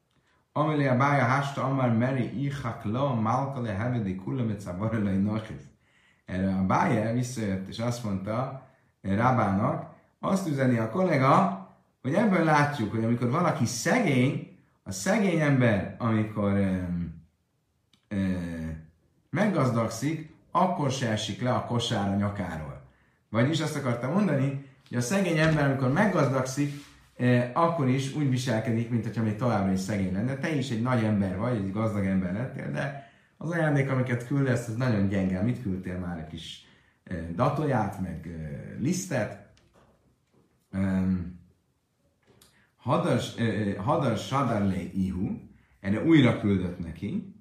[0.52, 5.62] Amelé a bája hásta, amár meri ihak la, málka le hevedi kullamet szabarelai nachis.
[6.24, 8.66] Erre a bája visszajött, és azt mondta
[9.00, 11.66] Rábának, azt üzeni a kollega,
[12.02, 17.22] hogy ebből látjuk, hogy amikor valaki szegény, a szegény ember, amikor um,
[18.10, 18.61] um,
[19.32, 22.82] meggazdagszik, akkor se esik le a kosár a nyakáról.
[23.28, 26.72] Vagyis azt akartam mondani, hogy a szegény ember, amikor meggazdagszik,
[27.16, 30.36] eh, akkor is úgy viselkedik, mint hogyha még továbbra is szegény lenne.
[30.36, 34.68] Te is egy nagy ember vagy, egy gazdag ember lettél, de az ajándék, amiket küldesz,
[34.68, 35.42] ez nagyon gyenge.
[35.42, 36.18] Mit küldtél már?
[36.18, 36.66] Egy kis
[37.04, 39.50] eh, datóját, meg eh, lisztet?
[40.72, 41.40] Um,
[42.76, 45.38] Hadar, eh, hadar Sadarle Ihu,
[45.80, 47.31] erre újra küldött neki,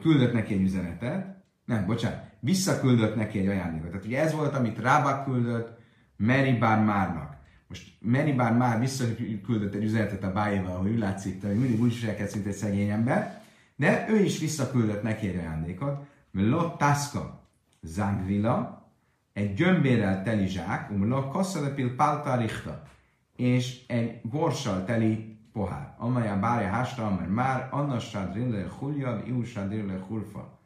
[0.00, 3.90] küldött neki egy üzenetet, nem, bocsánat, visszaküldött neki egy ajándékot.
[3.90, 5.78] Tehát ugye ez volt, amit Rábak küldött
[6.16, 7.36] Meribár Márnak.
[7.68, 12.34] Most Meribár Már visszaküldött egy üzenetet a bájéval, hogy úgy látszik, hogy mindig úgy viselkedsz,
[12.34, 13.42] mint egy szegény ember,
[13.76, 17.48] de ő is visszaküldött neki egy ajándékot, Lot Taska
[17.82, 18.88] Zangvila,
[19.32, 22.44] egy gyömbérrel teli zsák, umla kasszalepil pálta
[23.36, 29.70] és egy borssal teli pohár, amely a bárja hásta, mert már annassad rille huljad, iusad
[29.70, 30.58] rille hurfa.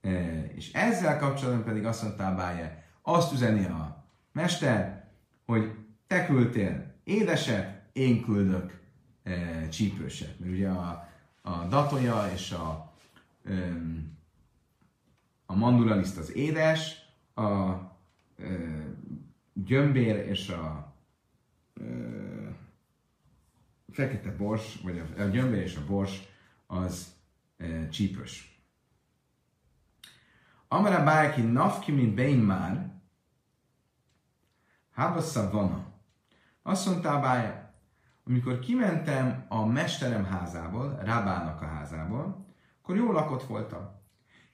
[0.00, 5.08] E, és ezzel kapcsolatban pedig azt mondta a bárja, azt üzeni a mester,
[5.46, 5.74] hogy
[6.06, 8.80] te küldtél édeset, én küldök
[9.22, 10.38] e, csípőset.
[10.38, 11.08] Mert ugye a,
[11.42, 12.92] a datója és a,
[13.44, 13.52] e,
[15.46, 16.96] a mandulaliszt az édes,
[17.34, 17.80] a e,
[19.52, 20.94] gyömbér és a
[21.80, 21.84] e,
[23.92, 26.22] fekete bors, vagy a, a gyömbér és a bors
[26.66, 27.14] az
[27.56, 28.62] e, csípős.
[30.68, 32.92] Amara bárki nafki, mint bein már,
[34.90, 35.92] Hábassza vana.
[36.62, 37.74] Azt mondta a bája,
[38.24, 42.46] amikor kimentem a mesterem házából, Rábának a házából,
[42.82, 44.02] akkor jó lakott voltam.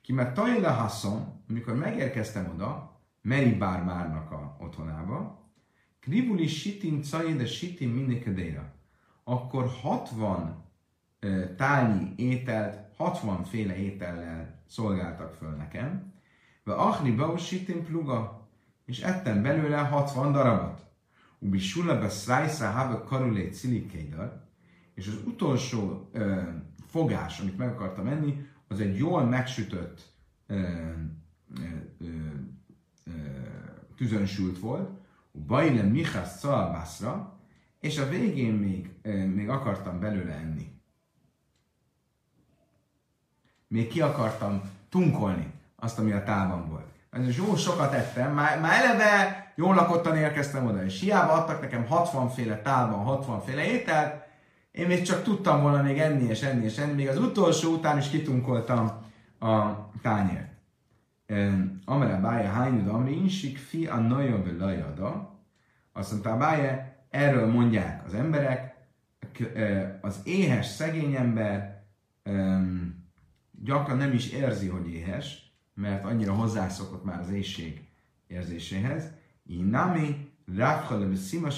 [0.03, 5.49] Ki mert Tajla Hasson, amikor megérkeztem oda, Meri Bármárnak a otthonába,
[6.01, 8.80] Krivuli Sitin Caj, de Sitin Minnikedéra
[9.25, 10.65] akkor 60
[11.57, 16.13] tálnyi ételt, 60 féle étellel szolgáltak föl nekem,
[16.65, 18.49] ve achni bausitim pluga,
[18.85, 20.87] és ettem belőle 60 darabot.
[21.39, 24.49] Ubi sulabe szrájszá have karulé cilikédar,
[24.95, 26.43] és az utolsó ö,
[26.87, 30.13] fogás, amit meg akartam enni, az egy jól megsütött
[30.47, 30.61] ö,
[31.59, 31.65] ö,
[31.99, 32.09] ö,
[33.97, 34.91] tüzönsült volt,
[35.47, 37.41] Bajle Michas Szalbászra,
[37.81, 38.90] és a végén még,
[39.35, 40.79] még akartam belőle enni.
[43.69, 46.89] Még ki akartam tunkolni azt, ami a tálban volt.
[47.11, 51.87] Ez jó sokat ettem, már, már eleve jól lakottan érkeztem oda, és hiába adtak nekem
[51.87, 54.29] 60 féle tálban, 60 féle ételt,
[54.71, 57.99] én még csak tudtam volna még enni és enni és enni, még az utolsó után
[57.99, 59.03] is kitunkoltam
[59.41, 60.49] a tányért.
[61.85, 65.39] Amere bája hányud, ami insik fi a nagyon lajada.
[65.93, 68.70] Azt mondta bája, erről mondják az emberek,
[70.01, 71.85] az éhes szegény ember
[73.63, 77.89] gyakran nem is érzi, hogy éhes, mert annyira hozzászokott már az éjség
[78.27, 79.05] érzéséhez.
[79.47, 81.49] Inami, ráfhale szima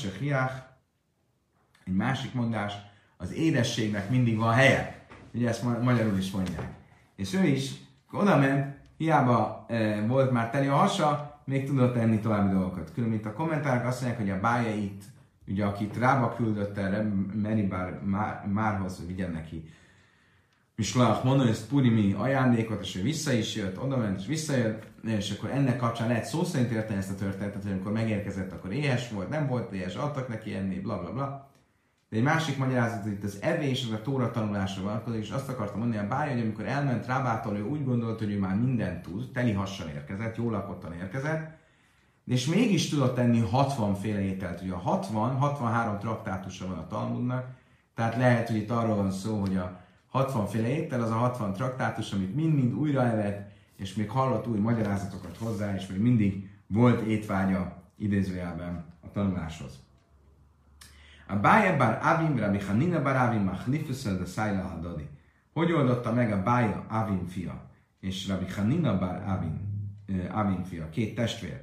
[1.85, 2.73] egy másik mondás,
[3.17, 5.07] az édességnek mindig van helye.
[5.35, 6.73] Ugye ezt magyarul is mondják.
[7.17, 7.71] És ő is
[8.11, 9.67] oda ment, hiába
[10.07, 12.93] volt már teli a hasa, még tudott enni további dolgokat.
[12.93, 15.05] Különben itt a kommentárok azt mondják, hogy a bájait,
[15.53, 17.03] ugye akit rába küldött erre,
[17.35, 18.01] Meribár
[18.53, 19.65] Márhoz, hogy vigyen neki
[20.75, 25.31] Mislach mondani ezt Purimi ajándékot, és ő vissza is jött, oda ment, és visszajött, és
[25.31, 29.11] akkor ennek kapcsán lehet szó szerint érteni ezt a történetet, hogy amikor megérkezett, akkor éhes
[29.11, 31.51] volt, nem volt éhes, adtak neki enni, bla bla bla.
[32.09, 35.49] De egy másik magyarázat, hogy itt az evés, az a tóra tanulásra vonatkozik, és azt
[35.49, 39.03] akartam mondani a bája, hogy amikor elment Rábától, ő úgy gondolt, hogy ő már mindent
[39.03, 41.59] tud, teli hassan érkezett, jól lakottan érkezett,
[42.27, 44.61] és mégis tudott tenni 60 féle ételt.
[44.63, 47.47] Ugye a 60, 63 traktátusa van a Talmudnak,
[47.95, 51.53] tehát lehet, hogy itt arról van szó, hogy a 60 féle étel az a 60
[51.53, 57.01] traktátus, amit mind-mind újra evett, és még hallott új magyarázatokat hozzá, és még mindig volt
[57.01, 59.81] étvágya idézőjelben a tanuláshoz.
[61.27, 65.09] A Bája bar Avim, Rabbi Hanina bar Avim, Machlifus de Szájla Hadadi.
[65.53, 67.71] Hogy oldotta meg a Bája Avim fia
[68.03, 69.61] és Rabbi Hanina bar Avim,
[70.31, 71.61] Avim fia, két testvér,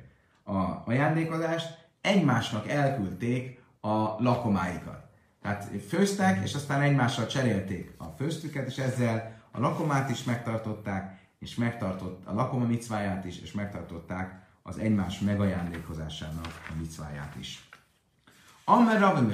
[0.50, 5.08] a ajándékozást, egymásnak elküldték a lakomáikat.
[5.41, 11.56] Tehát főztek, és aztán egymással cserélték a főztüket, és ezzel a lakomát is megtartották, és
[11.56, 17.70] megtartott a lakoma micváját is, és megtartották az egymás megajándékozásának a micváját is.
[18.66, 19.34] Amer Rabbi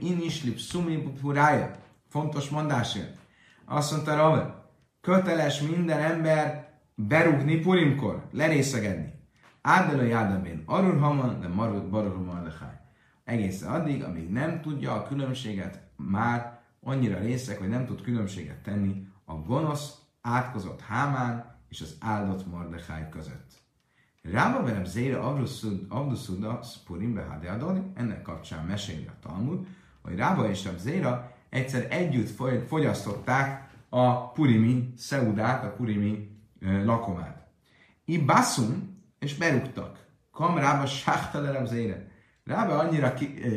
[0.00, 1.70] inis lipsumi purája.
[2.08, 3.18] Fontos mondásért.
[3.64, 4.52] Azt mondta Rabbi,
[5.00, 9.19] köteles minden ember berúgni purimkor, lerészegedni.
[9.62, 12.80] Ádel a jádabén arul haman, de marul barul mardechaj.
[13.24, 19.06] Egészen addig, amíg nem tudja a különbséget már annyira részek, hogy nem tud különbséget tenni
[19.24, 23.58] a gonosz, átkozott Hámán és az áldott Mordechai között.
[24.22, 25.18] Rába verem zére
[25.88, 29.66] Avduszuda Spurim Behade Adoni, ennek kapcsán meséli a Talmud,
[30.02, 32.28] hogy Rába és Zéra egyszer együtt
[32.66, 37.46] fogyasztották a Purimi Seudát, a Purimi lakomát.
[38.04, 40.06] Ibászum, és berúgtak.
[40.32, 42.08] Kam Rába Sáhtalere Zére.
[42.44, 43.14] Rába annyira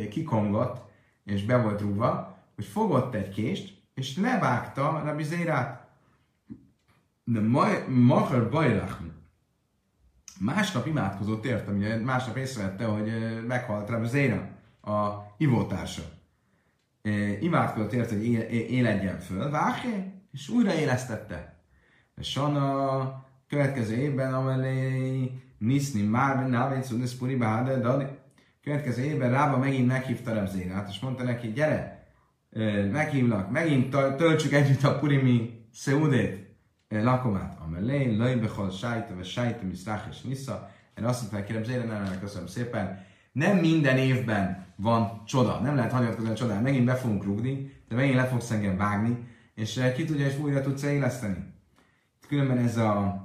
[0.10, 0.92] kikongott,
[1.26, 5.88] és be volt rúgva, hogy fogott egy kést, és levágta Rabbi Zérát.
[7.24, 7.40] De
[7.88, 9.12] Mahar Bajrachn,
[10.40, 13.12] Másnap imádkozott értem, ugye másnap észrevette, hogy
[13.48, 14.50] meghalt Rabbi Zéra,
[14.82, 16.02] a ivótársa.
[17.40, 21.64] Imádkozott érte, hogy éledjen föl, vágje, és újra élesztette.
[22.16, 25.32] És Sana következő évben, amelé
[25.64, 28.20] Niszni már, Návén Szudnisz Puri Báde, de
[28.64, 32.08] következő évben Rába megint meghívta Rabzérát, és mondta neki, gyere,
[32.92, 36.56] meghívlak, megint töltsük együtt a Purimi Szeudét
[36.90, 37.58] lakomát.
[37.66, 40.70] Amelé, lejbechol, sajta, vagy sajta, miszrach és nisza.
[40.98, 43.06] Én azt mondtam, kérem, Zérenának köszönöm szépen.
[43.32, 45.60] Nem minden évben van csoda.
[45.60, 46.62] Nem lehet hagyatkozni a csodán.
[46.62, 50.62] Megint be fogunk rúgni, de megint le fogsz engem vágni, és ki tudja, és újra
[50.62, 51.54] tudsz éleszteni.
[52.28, 53.22] Különben ez a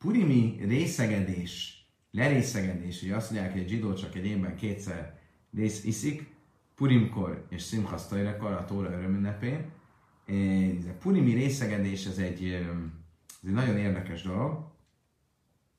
[0.00, 5.18] purimi részegedés, lerészegedés, hogy azt mondják, hogy egy zsidó csak egy évben kétszer
[5.54, 6.34] rész iszik,
[6.74, 9.70] Purimkor és Simchasztajrakor, a Tóra örömünnepén,
[10.78, 14.72] ez a purimi részegedés, ez egy, ez egy nagyon érdekes dolog.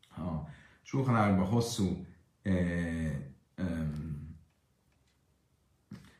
[0.09, 0.49] A
[0.81, 2.05] Sulhanárokban hosszú
[2.41, 3.89] e, e,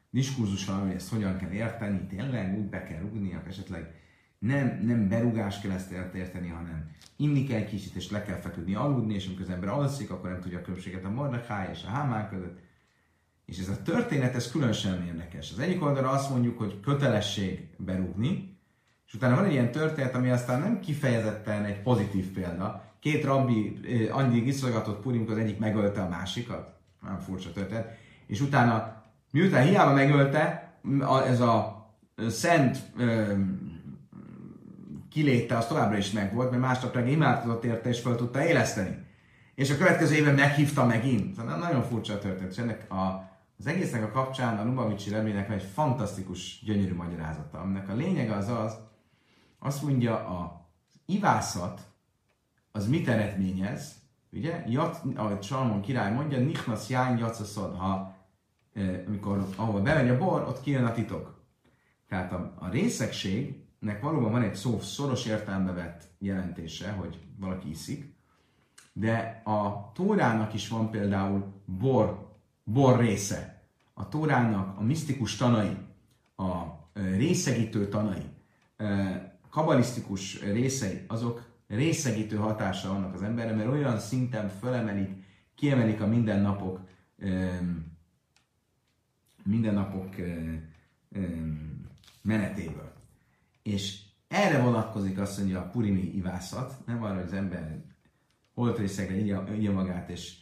[0.10, 4.01] diskurzus van, hogy ezt hogyan kell érteni, tényleg úgy be kell rugniak, esetleg
[4.46, 8.76] nem, nem berugás kell ezt érteni, hanem inni kell egy kicsit, és le kell feküdni,
[8.76, 11.90] aludni, és amikor az ember alszik, akkor nem tudja a különbséget a Mordechai és a
[11.90, 12.60] Hámán között.
[13.46, 15.52] És ez a történet, ez különösen érdekes.
[15.52, 18.58] Az egyik oldalra azt mondjuk, hogy kötelesség berúgni,
[19.08, 22.84] és utána van egy ilyen történet, ami aztán nem kifejezetten egy pozitív példa.
[23.00, 23.80] Két rabbi
[24.12, 26.80] annyi iszolgatott Purim, az egyik megölte a másikat.
[27.02, 27.98] Nem furcsa történet.
[28.28, 30.74] És utána, miután hiába megölte,
[31.28, 31.86] ez a
[32.30, 32.78] szent
[35.12, 39.06] kiléte az továbbra is megvolt, mert másnap meg imádkozott érte és fel tudta éleszteni.
[39.56, 41.36] És a következő évben meghívta megint.
[41.36, 42.52] Szóval nagyon furcsa történet.
[42.52, 47.90] És ennek a, az egésznek a kapcsán a Lubavicsi Rebének egy fantasztikus, gyönyörű magyarázata, aminek
[47.90, 48.78] a lényege az az,
[49.60, 50.70] azt mondja, a
[51.06, 51.82] ivászat
[52.72, 53.96] az mit eredményez?
[54.32, 58.16] Ugye, Jat, ahogy Salmon király mondja, Nichnas Ján Jacaszod, ha
[59.08, 61.40] amikor ahol bemegy a bor, ott kijön a titok.
[62.08, 62.70] Tehát a, a
[63.82, 68.14] részegségnek valóban van egy szó szoros értelembe vett jelentése, hogy valaki iszik,
[68.94, 72.30] de a tórának is van például bor,
[72.64, 73.64] bor része.
[73.94, 75.78] A tórának a misztikus tanai,
[76.36, 76.64] a
[76.94, 78.26] részegítő tanai,
[79.50, 85.10] kabalisztikus részei, azok részegítő hatása vannak az emberre, mert olyan szinten fölemelik,
[85.56, 86.80] kiemelik a mindennapok
[89.44, 90.16] mindennapok
[92.22, 92.91] menetéből.
[93.64, 97.84] És erre vonatkozik azt mondja a purimi ivászat, nem arra, hogy az ember
[98.54, 99.16] holtrészegre
[99.56, 100.34] igya magát és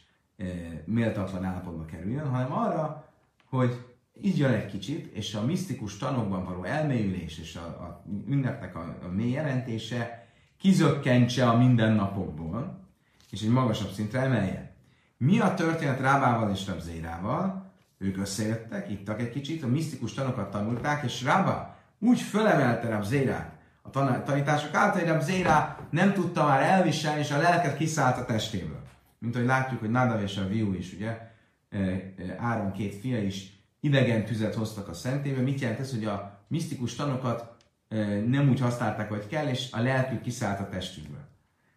[0.84, 3.08] méltatlan állapotba kerüljön, hanem arra,
[3.48, 3.84] hogy
[4.20, 9.08] igyon egy kicsit, és a misztikus tanokban való elmélyülés és a, a ünnepnek a, a
[9.08, 12.88] mély jelentése kizökkentse a mindennapokból,
[13.30, 14.74] és egy magasabb szintre emelje.
[15.16, 17.72] Mi a történet Rábával és Rabzérával?
[17.98, 24.22] Ők összejöttek, ittak egy kicsit, a misztikus tanokat tanulták, és Rába úgy fölemelte Rabzérát a
[24.22, 28.82] tanítások által, hogy Rabzérá nem tudta már elviselni, és a lelket kiszállt a testéből.
[29.18, 31.18] Mint ahogy látjuk, hogy Nadav és a Viu is, ugye,
[32.38, 35.40] Áron két fia is idegen tüzet hoztak a szentébe.
[35.40, 37.56] Mit jelent ez, hogy a misztikus tanokat
[38.26, 41.28] nem úgy használták, hogy kell, és a lelkük kiszállt a testükből.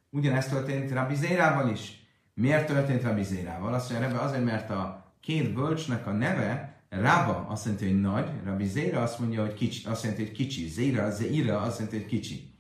[0.10, 2.02] Ugyanezt történt Rabbi Zérával is.
[2.34, 3.74] Miért történt Rabbi Zérával?
[3.74, 8.66] Azt mondja, azért, mert a két bölcsnek a neve, Rába azt jelenti, hogy nagy, Rabbi
[8.66, 10.68] Zéra azt mondja, hogy kicsi, azt jelenti, hogy kicsi.
[10.68, 12.54] Zéra, Zéra azt jelenti, hogy kicsi.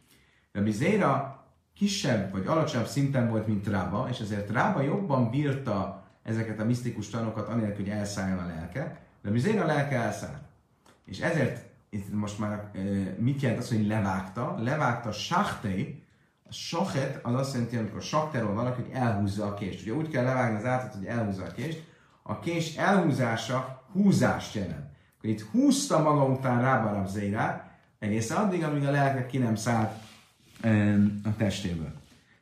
[0.51, 1.43] Rabbi Zéra
[1.75, 7.09] kisebb vagy alacsonyabb szinten volt, mint Rába, és ezért Rába jobban bírta ezeket a misztikus
[7.09, 10.41] tanokat, anélkül, hogy elszálljon a lelke, de Mizén a lelke elszállt.
[11.05, 12.71] És ezért itt most már
[13.17, 14.55] mit jelent az, hogy levágta?
[14.59, 16.03] Levágta sachtei,
[16.49, 19.81] a sachet az azt jelenti, amikor sakterról valaki, hogy elhúzza a kést.
[19.81, 21.83] Ugye úgy kell levágni az állatot, hogy elhúzza a kést.
[22.23, 24.91] A kés elhúzása húzást jelent.
[25.17, 29.91] Akkor itt húzta maga után rába Zéra, egészen addig, amíg a lelke ki nem szállt
[30.61, 31.93] e, a testéből.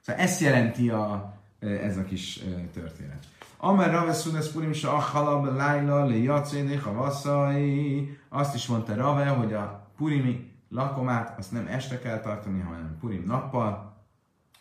[0.01, 2.43] Szóval ezt jelenti a, e, ez a kis
[2.73, 3.25] történet.
[3.57, 8.17] Amer Rave Szunes Purim se achalab lájla le jacéné havaszai.
[8.29, 13.23] Azt is mondta Rave, hogy a purimi lakomát azt nem este kell tartani, hanem purim
[13.25, 13.93] nappal.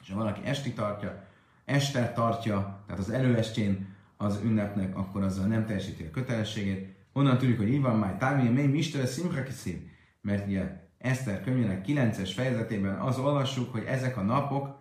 [0.02, 1.22] És ha valaki esti tartja,
[1.64, 3.89] este tartja, tehát az előestjén
[4.20, 6.94] az ünnepnek, akkor azzal nem teljesíti a kötelességét.
[7.12, 9.90] Onnan tudjuk, hogy így van, máj támi, mely mistere szimcha kiszín.
[10.20, 14.78] Mert ugye Eszter könyvének 9-es fejezetében az olvassuk, hogy ezek a napok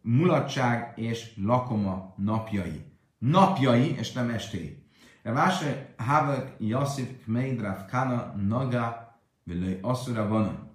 [0.00, 2.90] mulatság és lakoma napjai
[3.22, 4.86] napjai, és nem estéi.
[5.22, 10.70] Váse Havak Yosif Kmeid Rav Kana Naga Völöj Asszura Vanon.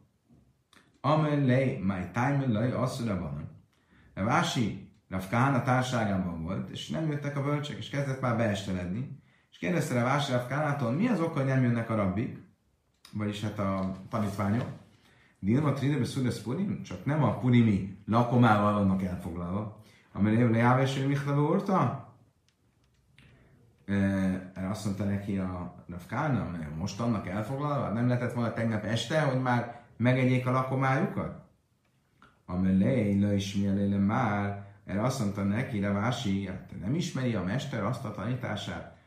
[1.02, 3.50] Amelé My Time Lej Asszura Vanon.
[4.14, 9.22] Vási Rav Kana társágában volt, és nem jöttek a bölcsek, és kezdett már beesteledni.
[9.52, 12.38] És kérdezte Rav Vási Rav Kanától, mi az oka, hogy nem jönnek a rabbik,
[13.14, 14.68] vagyis hát a tanítványok.
[15.40, 19.82] Dilma Tridebe Szudes Purim, csak nem a purimi lakomával vannak elfoglalva.
[20.14, 22.08] Amelé Lejáves, hogy Michla Orta?
[23.88, 29.42] erre azt mondta neki a Rafkána, most annak elfoglalva, nem lehetett volna tegnap este, hogy
[29.42, 31.46] már megegyék a lakomájukat?
[32.46, 33.58] Amelé, le is
[34.06, 38.98] már, erre azt mondta neki, Ravási, hát nem ismeri a mester azt a tanítását,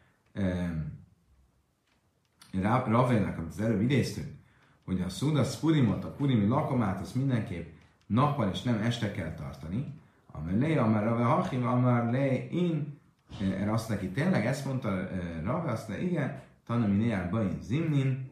[2.86, 4.38] Ravének, amit az előbb idéztünk,
[4.84, 7.72] hogy a Suda Purimot, a Purimi lakomát, azt mindenképp
[8.06, 9.94] nappal és nem este kell tartani.
[10.26, 12.98] Amelé, amár Rave Hachim, amár le in,
[13.40, 15.08] erre azt neki, tényleg ezt mondta
[15.44, 18.30] Rav, azt mondta, igen, tanami néjár bain zimnin,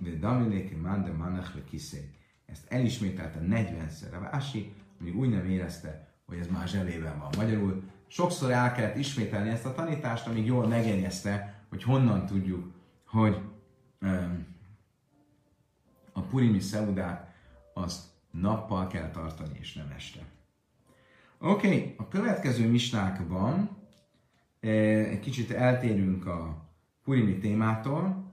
[0.00, 2.10] ve damiléke mande manach ve kiszé.
[2.46, 7.30] Ezt elismételte 40-szer a Vási, még úgy nem érezte, hogy ez már zsebében van.
[7.36, 12.72] Magyarul sokszor el kellett ismételni ezt a tanítást, amíg jól megjegyezte, hogy honnan tudjuk,
[13.06, 13.40] hogy
[14.00, 14.46] um,
[16.12, 17.34] a purimi szeudát
[17.74, 20.20] azt nappal kell tartani, és nem este.
[21.38, 23.76] Oké, okay, a következő misnákban
[24.60, 26.64] e, egy kicsit eltérünk a
[27.04, 28.32] Purimi témától.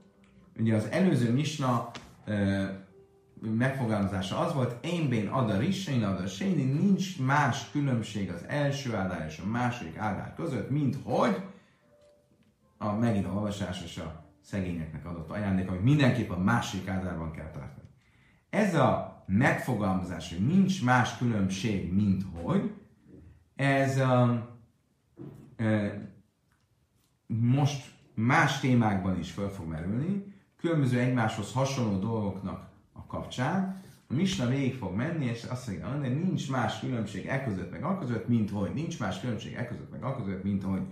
[0.58, 1.90] Ugye az előző misna
[2.24, 2.64] ö,
[3.50, 8.94] megfogalmazása az volt, én bén adar is, én adar séni, nincs más különbség az első
[8.94, 11.42] áldár és a második áldár között, mint hogy
[12.78, 17.50] a megint a olvasás és a szegényeknek adott ajándék, amit mindenképp a másik áldárban kell
[17.50, 17.88] tartani.
[18.50, 22.70] Ez a megfogalmazás, hogy nincs más különbség, mint hogy,
[23.56, 24.48] ez a,
[25.56, 25.98] e,
[27.26, 32.72] most más témákban is fel fog merülni, különböző egymáshoz hasonló dolgoknak
[33.14, 37.70] kapcsán, a Misna végig fog menni, és azt mondja, hogy nincs más különbség e között
[37.70, 38.74] meg a között, mint hogy.
[38.74, 40.82] Nincs más különbség e között meg a között, mint hogy.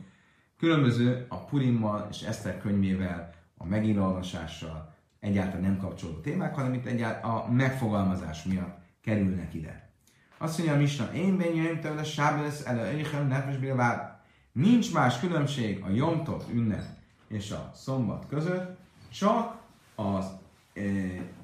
[0.59, 7.37] Különböző a Purimmal és Eszter könyvével, a megírolvasással egyáltalán nem kapcsolódó témák, hanem itt egyáltalán
[7.37, 9.91] a megfogalmazás miatt kerülnek ide.
[10.39, 13.57] Azt mondja a Misna, én benyőim tőle sábesz ele öjhem nefes
[14.53, 16.85] Nincs más különbség a Jomtov ünnep
[17.29, 18.79] és a szombat között,
[19.13, 19.61] csak
[19.95, 20.27] az
[20.75, 20.81] e,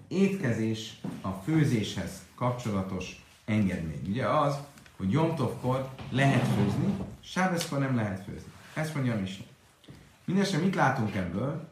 [0.09, 4.03] étkezés, a főzéshez kapcsolatos engedmény.
[4.09, 4.59] Ugye az,
[4.97, 8.53] hogy Jomtovkor lehet főzni, Sábeszkor nem lehet főzni.
[8.75, 9.45] Ezt mondja a Misna.
[10.25, 11.69] Mindenesetre mit látunk ebből?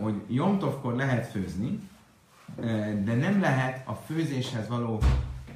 [0.00, 1.80] hogy Jomtovkor lehet főzni,
[3.04, 5.02] de nem lehet a főzéshez való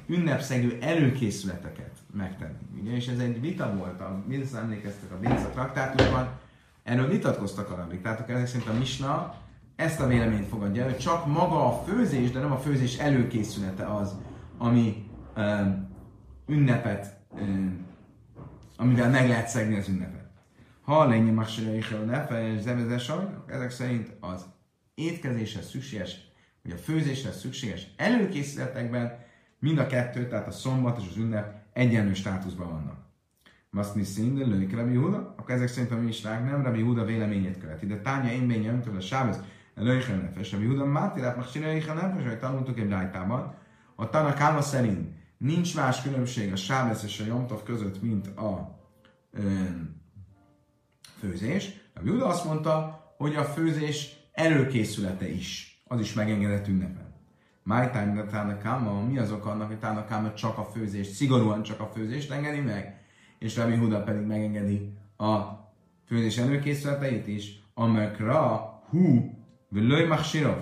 [0.07, 2.81] ünnepszegő előkészületeket megtenni.
[2.81, 2.95] Ugye?
[2.95, 6.29] És ez egy vita volt, a, mindez emlékeztek a Béca traktátusban,
[6.83, 8.05] erről vitatkoztak a rabik.
[8.05, 9.35] ezek szerint a Misna
[9.81, 14.15] ezt a véleményt fogadja, hogy csak maga a főzés, de nem a főzés előkészülete az,
[14.57, 15.05] ami
[15.37, 15.89] um,
[16.47, 17.85] ünnepet, um,
[18.77, 20.29] amivel meg lehet szegni az ünnepet.
[20.81, 24.45] Ha lénye maksirai nefes zevezes sajnok, ezek szerint az
[24.93, 26.15] étkezéshez szükséges,
[26.63, 29.19] vagy a főzéshez szükséges előkészületekben
[29.59, 32.99] mind a kettő, tehát a szombat és az ünnep egyenlő státuszban vannak.
[33.71, 37.57] Azt mi szín, lőjük Rabbi Huda, akkor ezek szerint a mi nem Rabbi Huda véleményét
[37.57, 37.85] követi.
[37.85, 39.43] De tánya én bénye öntől a sávez,
[39.75, 40.51] lőjük nefes.
[40.51, 43.55] Rabbi Huda mátirát, meg csináljuk nefes, hogy tanultuk egy rájtában.
[43.95, 48.79] A Tanakáma szerint nincs más különbség a sávez és a Jomtov között, mint a
[51.19, 51.69] főzés.
[51.93, 57.09] A Júda azt mondta, hogy a főzés előkészülete is, az is megengedett ünnepen.
[57.63, 62.31] My time Tánakáma, mi azok annak, hogy Tánakáma csak a főzés, szigorúan csak a főzést
[62.31, 63.01] engedi meg,
[63.39, 65.39] és Rabbi Huda pedig megengedi a
[66.05, 69.29] főzés előkészületeit is, amekra hu
[69.71, 70.57] völöj machsirov.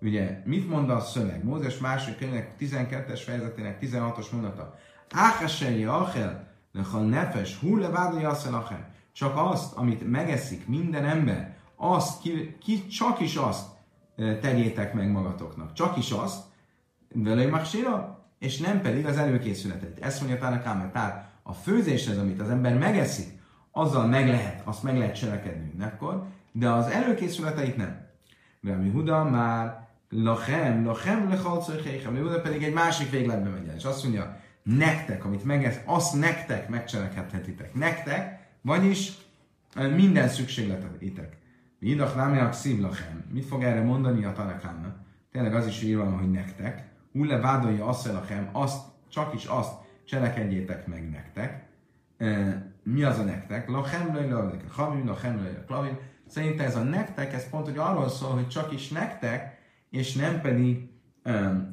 [0.00, 1.44] Ugye, mit mond a szöveg?
[1.44, 4.78] Mózes második könyvnek 12-es fejezetének 16-os mondata.
[5.10, 12.56] Áhesei achel, lechal nefes, hu levádai achel csak azt, amit megeszik minden ember, azt, ki,
[12.60, 13.66] ki csak is azt
[14.16, 15.72] tegyétek meg magatoknak.
[15.72, 16.44] Csak is azt,
[17.14, 19.98] vele magsira, és nem pedig az előkészületet.
[20.00, 23.40] Ezt mondja Tának Tehát a főzéshez, amit az ember megeszik,
[23.70, 28.05] azzal meg lehet, azt meg lehet cselekedni akkor, de az előkészületeit nem.
[28.66, 34.40] Rami Huda már lachem, lachem lechalcöjhéchem, Huda pedig egy másik végletbe megy és azt mondja,
[34.62, 37.74] nektek, amit megesz, azt nektek megcselekedhetitek.
[37.74, 39.12] Nektek, vagyis
[39.94, 41.36] minden szükségletet étek.
[41.80, 43.24] Idach lámják szívlachem.
[43.32, 44.96] Mit fog erre mondani a Tanakámnak?
[45.32, 46.84] Tényleg az is írva, hogy nektek.
[47.12, 49.72] Ulle vádolja azt lachem, azt, csak is azt
[50.04, 51.66] cselekedjétek meg nektek.
[52.82, 53.68] mi az a nektek?
[53.68, 54.64] Lachem lejle,
[56.26, 59.58] Szerintem ez a nektek, ez pont, hogy arról szól, hogy csak is nektek,
[59.90, 60.88] és nem pedig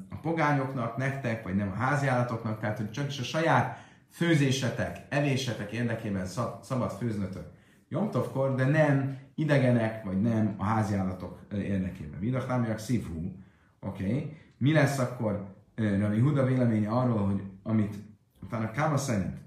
[0.09, 3.77] a pogányoknak, nektek, vagy nem a háziállatoknak, tehát hogy csak is a saját
[4.09, 6.25] főzésetek, evésetek érdekében
[6.61, 7.51] szabad főznötök
[7.89, 12.19] Jomtovkor, de nem idegenek, vagy nem a háziállatok érdekében.
[12.19, 13.35] Vidach lámjak szívhú,
[13.79, 14.03] oké.
[14.03, 14.37] Okay.
[14.57, 17.95] Mi lesz akkor Rami Huda véleménye arról, hogy amit
[18.43, 19.37] utána Káma szerint,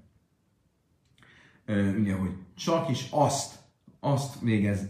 [1.99, 3.56] ugye, hogy csak is azt,
[3.99, 4.89] azt végez,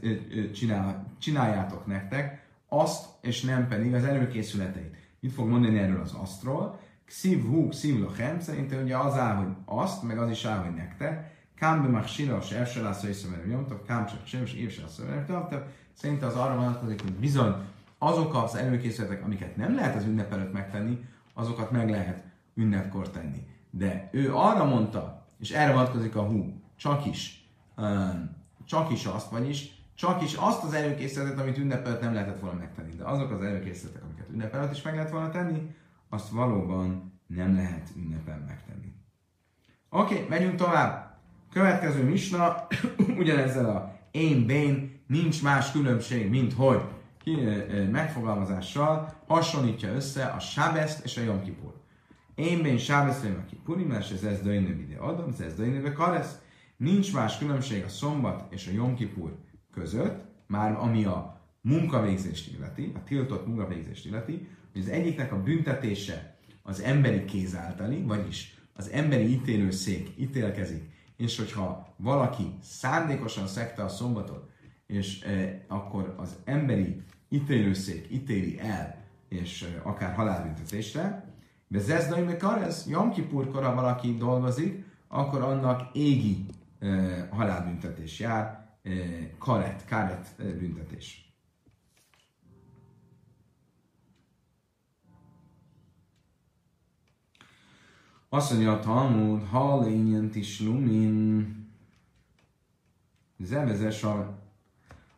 [0.54, 4.96] csinál, csináljátok nektek, azt, és nem pedig az előkészületeit.
[5.20, 6.80] Mit fog mondani erről az asztról?
[7.06, 10.76] Xiv hú, xiv lochem, szerintem ugye az áll, hogy azt, meg az is áll, hogy
[10.76, 11.36] nektek.
[11.56, 15.02] Kám be machsira, se első lesz észreverő nyomtok, kám csak sem, és év se lesz
[15.94, 17.54] Szerintem az arra vonatkozik, hogy bizony
[17.98, 22.24] azok az előkészületek, amiket nem lehet az ünnep előtt megtenni, azokat meg lehet
[22.56, 23.48] ünnepkor tenni.
[23.70, 28.36] De ő arra mondta, és erre vonatkozik a hú, csak is, um,
[28.68, 32.60] csak is azt, vagyis csak is azt az előkészületet, amit ünnep előtt nem lehetett volna
[32.60, 32.96] megtenni.
[32.96, 35.76] De azok az előkészületek, amiket ünnep előtt is meg lehet volna tenni,
[36.10, 38.94] azt valóban nem lehet ünnepen megtenni.
[39.90, 41.18] Oké, okay, megyünk tovább.
[41.52, 42.68] Következő misna,
[43.20, 46.82] ugyanezzel a én bén nincs más különbség, mint hogy
[47.92, 51.74] megfogalmazással hasonlítja össze a Sábeszt és a Jom Kipur.
[52.36, 56.38] Én bén Sábeszt a Kipur, mert ez ez döjnő ide adom, ez döjnő karesz.
[56.78, 59.38] Nincs más különbség a szombat és a Jom Kipur
[59.72, 66.38] között, már ami a munkavégzést illeti, a tiltott munkavégzést illeti, hogy az egyiknek a büntetése
[66.64, 73.90] az emberi kéz általi, vagyis az emberi ítélőszék ítélkezik, és hogyha valaki szándékosan szekte a
[73.90, 74.50] szombatot,
[74.88, 81.34] és e, akkor az emberi ítélőszék ítéli el, és e, akár halálbüntetésre,
[81.68, 86.46] de Zezdai Mekarez, Jom Kipurkor, ha valaki dolgozik, akkor annak égi
[87.30, 88.68] halálbüntetés jár,
[89.38, 91.32] karet, karet büntetés.
[98.30, 101.56] Azt mondja a Talmud, ha lényen tislumin,
[103.38, 104.40] zevezes a...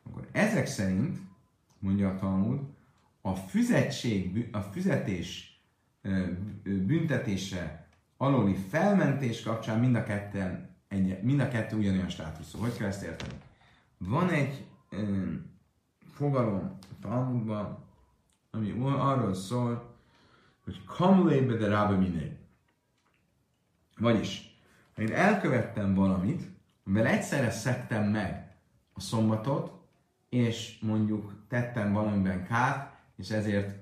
[0.04, 1.18] Akkor ezek szerint,
[1.80, 2.60] mondja a Talmud,
[3.22, 5.62] a fizetség, a fizetés
[6.64, 7.88] büntetése
[8.18, 12.60] aluli felmentés kapcsán mind a ketten egy, mind a kettő ugyanolyan státuszú.
[12.60, 13.34] Hogy kell ezt érteni?
[13.98, 15.32] Van egy ö,
[16.14, 17.84] fogalom a Talmudban,
[18.52, 19.96] ami arról szól,
[20.64, 22.38] hogy kamulébe de rába minél.
[23.98, 24.60] Vagyis,
[24.96, 26.42] ha én elkövettem valamit,
[26.86, 28.56] amivel egyszerre szektem meg
[28.94, 29.72] a szombatot,
[30.30, 33.76] és mondjuk tettem valamiben kárt, és ezért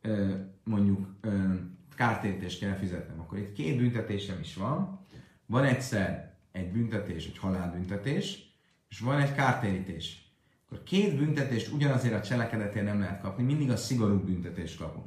[0.00, 0.34] ö,
[0.64, 1.54] mondjuk ö,
[1.94, 3.20] kártérítést kell fizetnem.
[3.20, 5.00] Akkor itt két büntetésem is van.
[5.46, 8.50] Van egyszer egy büntetés, egy halálbüntetés,
[8.88, 10.22] és van egy kártérítés.
[10.66, 15.06] Akkor két büntetést ugyanazért a cselekedetért nem lehet kapni, mindig a szigorú büntetést kapunk.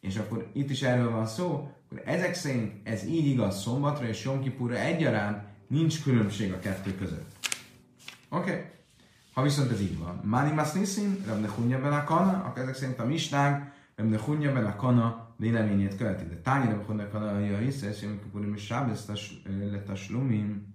[0.00, 4.24] És akkor itt is erről van szó, akkor ezek szerint ez így igaz szombatra és
[4.24, 7.36] Jomkipurra egyaránt nincs különbség a kettő között.
[8.28, 8.50] Oké?
[8.50, 8.64] Okay.
[9.32, 13.04] Ha viszont ez így van, Mani Masnisin, Rabne Hunya Ben Akana, akkor ezek szerint a
[13.04, 16.24] misnánk Rabne Hunya Ben Akana véleményét követi.
[16.24, 19.06] De Tányi Rabne Hunya Ben Akana, ja hiszesz, Jomkipurim és Sábesz
[19.70, 20.74] letaslumin,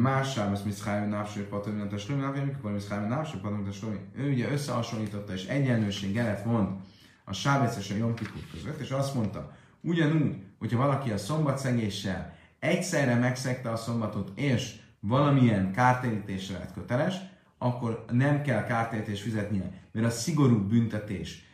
[0.00, 3.72] más Sábesz Miszchájó Návső Patom, mint a Slumi, Návső Miszchájó Miszchájó Návső Patom, mint a
[3.72, 3.98] Slumi.
[4.16, 6.80] Ő ugye összehasonlította és egyenlőséget vont
[7.24, 12.36] a Sábesz és a Jom Kippur között, és azt mondta, ugyanúgy, hogyha valaki a szombatszegéssel
[12.58, 17.14] egyszerre megszegte a szombatot, és valamilyen kártérítésre lett köteles,
[17.58, 21.50] akkor nem kell kártérítést fizetnie, mert a szigorú büntetés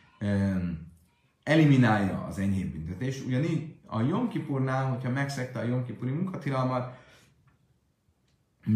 [1.43, 3.23] eliminálja az enyhébb büntetés.
[3.25, 6.97] Ugyanígy a Jom Kipurnál, hogyha megszegte a Jom Kipuri munkatilalmat,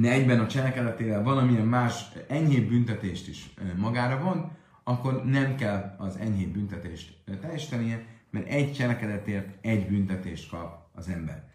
[0.02, 4.52] egyben a cselekedetével valamilyen más enyhébb büntetést is magára von,
[4.84, 11.52] akkor nem kell az enyhébb büntetést teljesítenie, mert egy cselekedetért egy büntetést kap az ember.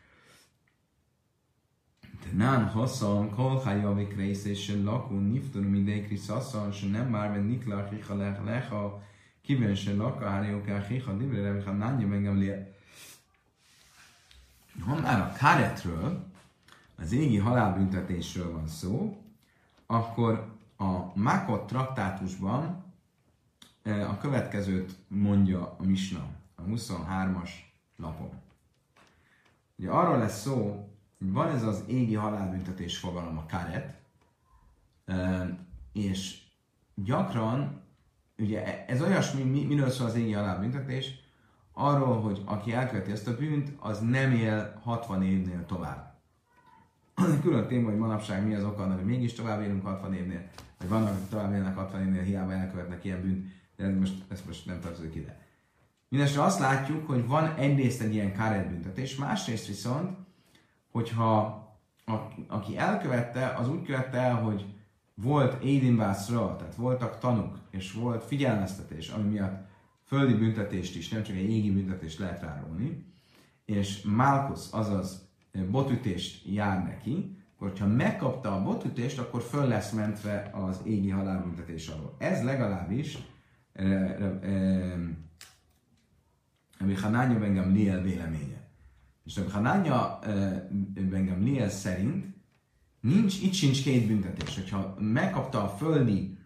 [2.33, 8.17] Nán haszon, kol hajavik rész és lakó niftur mindegy kriszaszon, se nem már nikla hicha
[8.17, 8.73] lech
[9.49, 12.75] kiven se laka hárjóká hicha dibre revicha nányi megem lé.
[14.85, 16.27] Ha már a karetről,
[16.97, 19.23] az égi halálbüntetésről van szó,
[19.87, 22.85] akkor a Makot traktátusban
[23.85, 27.51] a következőt mondja a Misna, a 23-as
[27.97, 28.31] lapon.
[29.77, 30.89] Ugye arról lesz szó,
[31.19, 34.01] hogy van ez az égi halálbüntetés fogalom, a karet,
[35.93, 36.43] és
[36.95, 37.78] gyakran,
[38.39, 41.11] ugye ez olyasmi, miről szól az égi halálbüntetés,
[41.73, 46.15] arról, hogy aki elköveti ezt a bűnt, az nem él 60 évnél tovább.
[47.43, 50.43] Külön téma, hogy manapság mi az oka hogy mégis tovább élünk 60 évnél,
[50.79, 54.43] vagy vannak, akik tovább élnek 60 évnél, hiába elkövetnek ilyen bűnt de ez most, ez
[54.47, 55.39] most nem tartozik ide.
[56.09, 60.17] Mindenesetre azt látjuk, hogy van egyrészt egy ilyen káretbüntetés, másrészt viszont,
[60.91, 61.63] hogyha
[62.47, 64.65] aki elkövette, az úgy követte el, hogy
[65.23, 69.67] volt Édinvászra, tehát voltak tanuk, és volt figyelmeztetés, ami miatt
[70.05, 73.05] földi büntetést is, nem csak egy égi büntetést lehet rárólni,
[73.65, 75.29] és Malkusz, azaz
[75.71, 81.89] botütést jár neki, akkor ha megkapta a botütést, akkor föl lesz mentve az égi halálbüntetés
[81.89, 82.15] alól.
[82.19, 83.19] Ez legalábbis
[86.79, 88.69] Rabbi Hanánya ben Gamliel véleménye.
[89.25, 90.19] És Rabbi Hanánya
[91.11, 92.28] ben Gamliel szerint
[93.09, 94.55] nincs, itt sincs két büntetés.
[94.55, 96.37] Hogyha megkapta a földi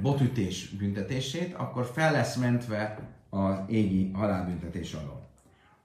[0.00, 2.98] botütés büntetését, akkor fel lesz mentve
[3.30, 5.26] az égi halálbüntetés alól.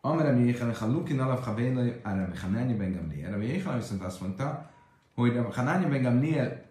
[0.01, 3.31] Amire mi Jéhel, ha Lukin alap ha Béla, Rabbi Hanánya ben Gamliel.
[3.31, 4.71] Rabbi Jéhel viszont azt mondta,
[5.15, 6.65] hogy Rabbi Hanánya ben Gamliel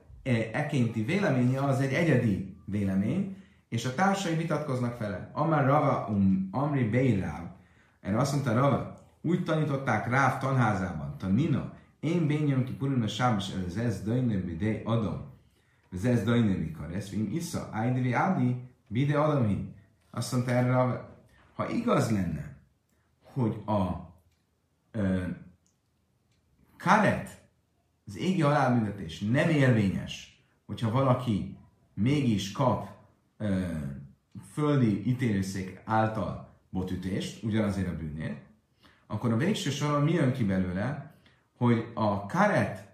[0.53, 3.37] ekénti véleménye az egy egyedi vélemény,
[3.69, 5.31] és a társai vitatkoznak vele.
[5.33, 7.43] Amár Rava um Amri Beiráv,
[8.01, 11.73] erre azt mondta Rava, úgy tanították Ráv tanházában, tanina,
[12.03, 15.33] én bényem ki purim a sábos ez ez dajne bide adam,
[15.93, 17.11] ez ez dajne mikor, ez?
[17.11, 19.75] Vim isza, ájdivi ádi, bide adamhi.
[20.11, 21.11] Azt mondta erre
[21.55, 22.57] ha igaz lenne,
[23.23, 24.11] hogy a
[24.91, 25.23] ö,
[26.77, 27.43] karet,
[28.07, 30.33] az égi halálbüntetés nem érvényes
[30.67, 31.57] hogyha valaki
[31.95, 32.89] mégis kap
[33.37, 33.67] ö,
[34.53, 38.41] földi ítélőszék által botütést, ugyanazért a bűnért,
[39.07, 41.12] akkor a végső soron mi jön ki belőle,
[41.63, 42.89] hogy a karet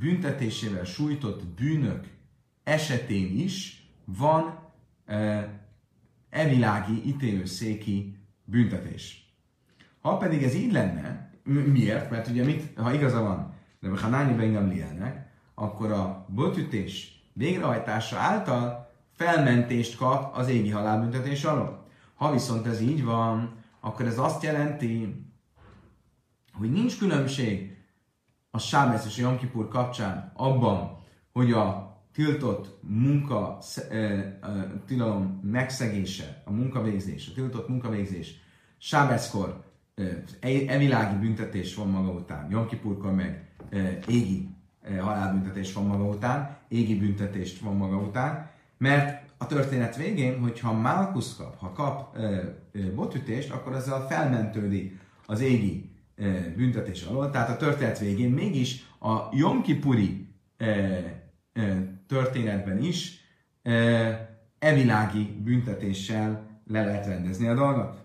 [0.00, 2.08] büntetésével sújtott bűnök
[2.64, 4.58] esetén is van
[6.30, 9.34] evilági ítélőszéki büntetés.
[10.00, 11.30] Ha pedig ez így lenne,
[11.72, 12.10] miért?
[12.10, 18.18] Mert ugye mit, ha igaza van, de ha Hanáni Ben lielnek, akkor a botütés végrehajtása
[18.18, 21.86] által felmentést kap az égi halálbüntetés alól.
[22.14, 25.24] Ha viszont ez így van, akkor ez azt jelenti,
[26.52, 27.76] hogy nincs különbség
[28.50, 30.98] a Sábesz és a Jom kapcsán abban,
[31.32, 33.58] hogy a tiltott munka
[34.86, 38.40] tilalom megszegése, a munkavégzés, a tiltott munkavégzés
[38.78, 39.64] Sábeszkor
[40.40, 42.68] evilági büntetés van maga után, Jom
[43.14, 43.50] meg
[44.08, 44.48] égi
[45.00, 51.36] halálbüntetés van maga után, égi büntetést van maga után, mert a történet végén, hogyha Malkusz
[51.36, 52.18] kap, ha kap
[52.94, 55.91] botütést, akkor ezzel felmentődik az égi
[56.56, 57.30] büntetés alól.
[57.30, 60.28] Tehát a történet végén mégis a Jom Kipuri
[62.06, 63.20] történetben is
[64.58, 68.00] evilági büntetéssel le lehet rendezni a dolgot.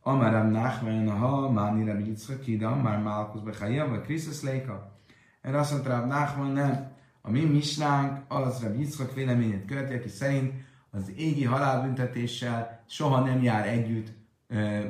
[0.00, 4.92] Amaram Nachman, ha Máni Rabbi Yitzchak, Ida, már Malkusz Bechaia, vagy Krisztus Leika.
[5.40, 6.96] Erre azt mondta Rabbi Nachman, nem.
[7.22, 10.52] A mi misnánk az Rabbi Yitzchak véleményét követi, aki szerint
[10.90, 14.12] az égi halálbüntetéssel soha nem jár együtt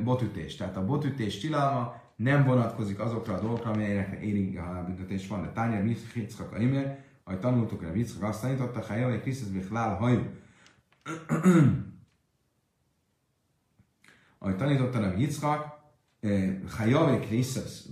[0.05, 0.57] botütés.
[0.57, 5.43] Tehát a botütés tilalma nem vonatkozik azokra a dolgokra, amelyekre égi halálbüntetés van.
[5.43, 9.97] De Tányar Yitzchak a Imer, ahogy tanultuk rá Yitzchak, azt tanította, ha jaj, Krisztus Bichlál
[9.97, 10.23] hajú.
[14.39, 15.77] ahogy tanította rá Yitzchak,
[16.69, 17.83] Hajavé Krisztus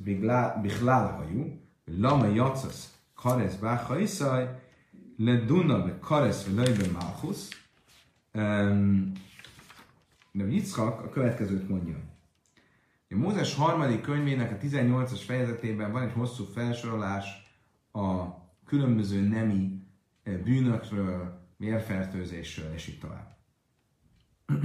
[0.63, 4.61] Bichlál hajú, lama jacas karesz báha iszaj,
[5.17, 7.49] le duna be karesz ve löjbe máhusz.
[10.33, 12.15] De Yitzchak a következőt mondja.
[13.11, 17.27] A Mózes harmadik könyvének a 18-as fejezetében van egy hosszú felsorolás
[17.93, 18.25] a
[18.65, 19.83] különböző nemi
[20.25, 23.37] bűnökről, vérfertőzésről, és így tovább.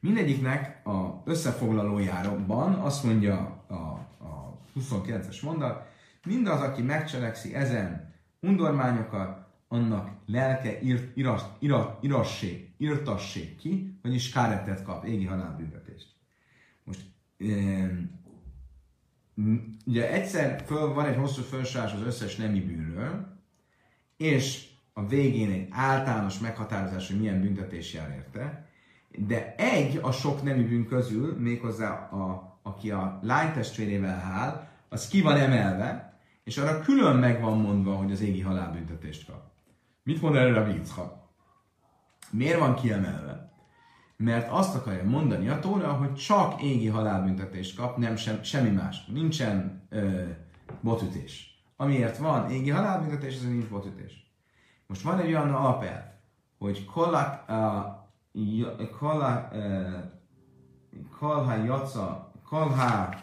[0.00, 3.74] Mindegyiknek a összefoglalójában azt mondja a,
[4.24, 5.88] a 29-es mondat,
[6.24, 10.80] mindaz, aki megcselekszi ezen undormányokat, annak lelke
[11.14, 15.89] iras, irat, irassék, irtassék ki, vagyis káretet kap, égi halálbüntetést.
[19.86, 23.38] Ugye egyszer föl, van egy hosszú felsorolás az összes nemi bűnről,
[24.16, 28.68] és a végén egy általános meghatározás, hogy milyen büntetés jár érte,
[29.16, 35.20] de egy a sok nemi bűn közül, méghozzá a, aki a lánytestvérével hál, az ki
[35.20, 39.42] van emelve, és arra külön meg van mondva, hogy az égi halálbüntetést kap.
[40.02, 41.28] Mit mond erre a Yitzchak?
[42.30, 43.49] Miért van kiemelve?
[44.22, 49.06] Mert azt akarja mondani a tóra, hogy csak égi halálbüntetést kap, nem sem, semmi más.
[49.06, 50.22] Nincsen ö,
[50.80, 51.62] botütés.
[51.76, 54.32] Amiért van égi halálbüntetés, az nincs botütés.
[54.86, 56.02] Most van egy olyan alapelv,
[56.58, 57.84] hogy kollak, uh,
[61.18, 63.14] Kolha Jaca, Kolha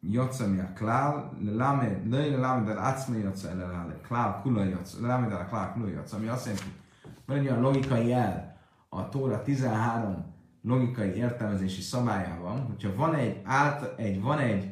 [0.00, 5.44] mi a klál, lelamed, lelamed el átszme Jaca, el klál kula Jaca, lelamed el a
[5.44, 6.72] klál kula Jaca, ami azt jelenti,
[7.26, 8.53] van egy olyan logikai jel
[8.94, 10.24] a Tóra 13
[10.62, 14.70] logikai értelmezési szabályában, hogyha van egy, át, egy, van egy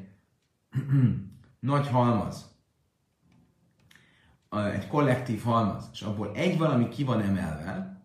[1.60, 2.50] nagy halmaz,
[4.72, 8.02] egy kollektív halmaz, és abból egy valami ki van emelve,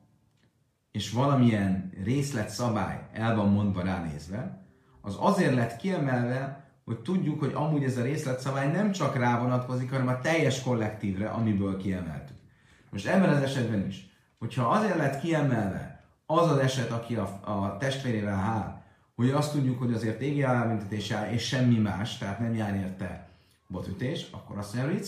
[0.92, 4.66] és valamilyen részletszabály el van mondva ránézve,
[5.02, 9.92] az azért lett kiemelve, hogy tudjuk, hogy amúgy ez a részletszabály nem csak rá vonatkozik,
[9.92, 12.38] hanem a teljes kollektívre, amiből kiemeltük.
[12.90, 14.10] Most ebben az esetben is,
[14.40, 15.87] hogyha azért lett kiemelve
[16.28, 21.10] az az eset, aki a, a testvérével hál, hogy azt tudjuk, hogy azért égi halálbüntetés
[21.10, 23.30] jár, és semmi más, tehát nem jár érte
[23.68, 25.02] botütés, akkor azt mondja, hogy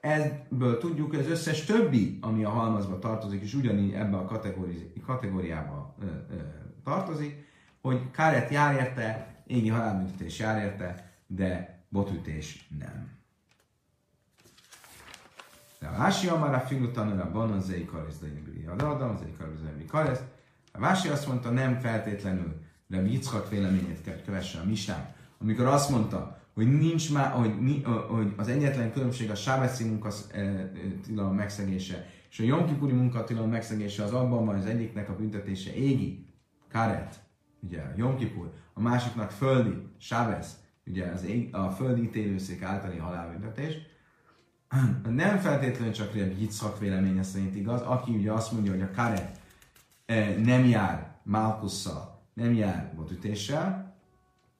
[0.00, 4.92] ebből tudjuk, hogy az összes többi, ami a halmazba tartozik, és ugyanígy ebbe a kategóri-
[5.06, 6.36] kategóriába ö, ö,
[6.84, 7.46] tartozik,
[7.80, 13.17] hogy káret jár érte, égi halálbüntetés jár érte, de botütés nem.
[15.78, 19.60] De Vási már a filutan, a ban az éjkaresz, de én adam, az éjkaresz,
[20.10, 20.20] de
[20.72, 25.14] A Vási azt mondta, nem feltétlenül, de Yitzchak véleményét kell kövesse a misnán.
[25.38, 32.06] Amikor azt mondta, hogy nincs már, hogy, hogy az egyetlen különbség a sábeszi munkatilalom megszegése
[32.30, 36.26] és a Jomkipuri munkatilalom megszegése az abban van, az egyiknek a büntetése égi,
[36.72, 37.20] karet,
[37.60, 40.56] ugye a Jomkipur, a másiknak földi, sábesz,
[40.86, 43.74] ugye az ég, a földi ítélőszék általi halálbüntetés.
[45.08, 49.40] Nem feltétlenül csak Reb Yitzhak véleménye szerint igaz, aki ugye azt mondja, hogy a karet
[50.06, 53.96] eh, nem jár Malkusszal, nem jár botütéssel,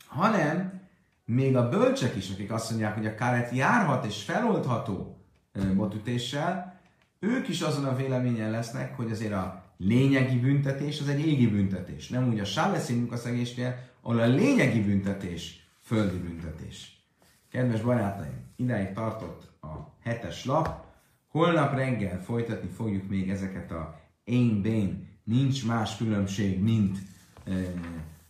[0.07, 0.81] hanem
[1.25, 5.19] még a bölcsek is, akik azt mondják, hogy a karet járhat és feloldható
[5.53, 6.81] eh, botütéssel,
[7.19, 12.09] ők is azon a véleményen lesznek, hogy azért a lényegi büntetés az egy égi büntetés.
[12.09, 17.03] Nem úgy a Sábeszi munkaszegésnél, ahol a lényegi büntetés földi büntetés.
[17.51, 20.87] Kedves barátaim, idáig tartott a hetes lap.
[21.29, 26.99] Holnap reggel folytatni fogjuk még ezeket a én bén, nincs más különbség, mint
[27.45, 27.51] e,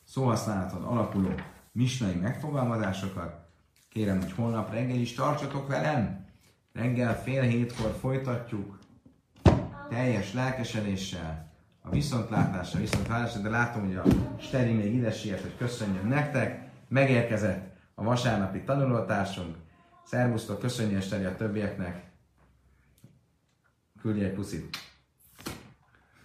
[0.05, 1.31] szóhasználaton alapuló
[1.73, 3.47] misnai megfogalmazásokat.
[3.89, 6.27] Kérem, hogy holnap reggel is tartsatok velem.
[6.73, 8.79] Reggel fél hétkor folytatjuk
[9.89, 11.49] teljes lelkesedéssel,
[11.83, 14.05] a viszontlátásra, viszontlátásra, de látom, hogy a
[14.41, 16.69] Steri még ide siet, hogy köszönjön nektek.
[16.89, 19.57] Megérkezett a vasárnapi tanulótársunk.
[20.09, 22.11] Szervusztok, köszönjön Steri a többieknek.
[24.01, 24.77] Küldj egy puszit.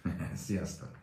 [0.44, 0.93] Sziasztok!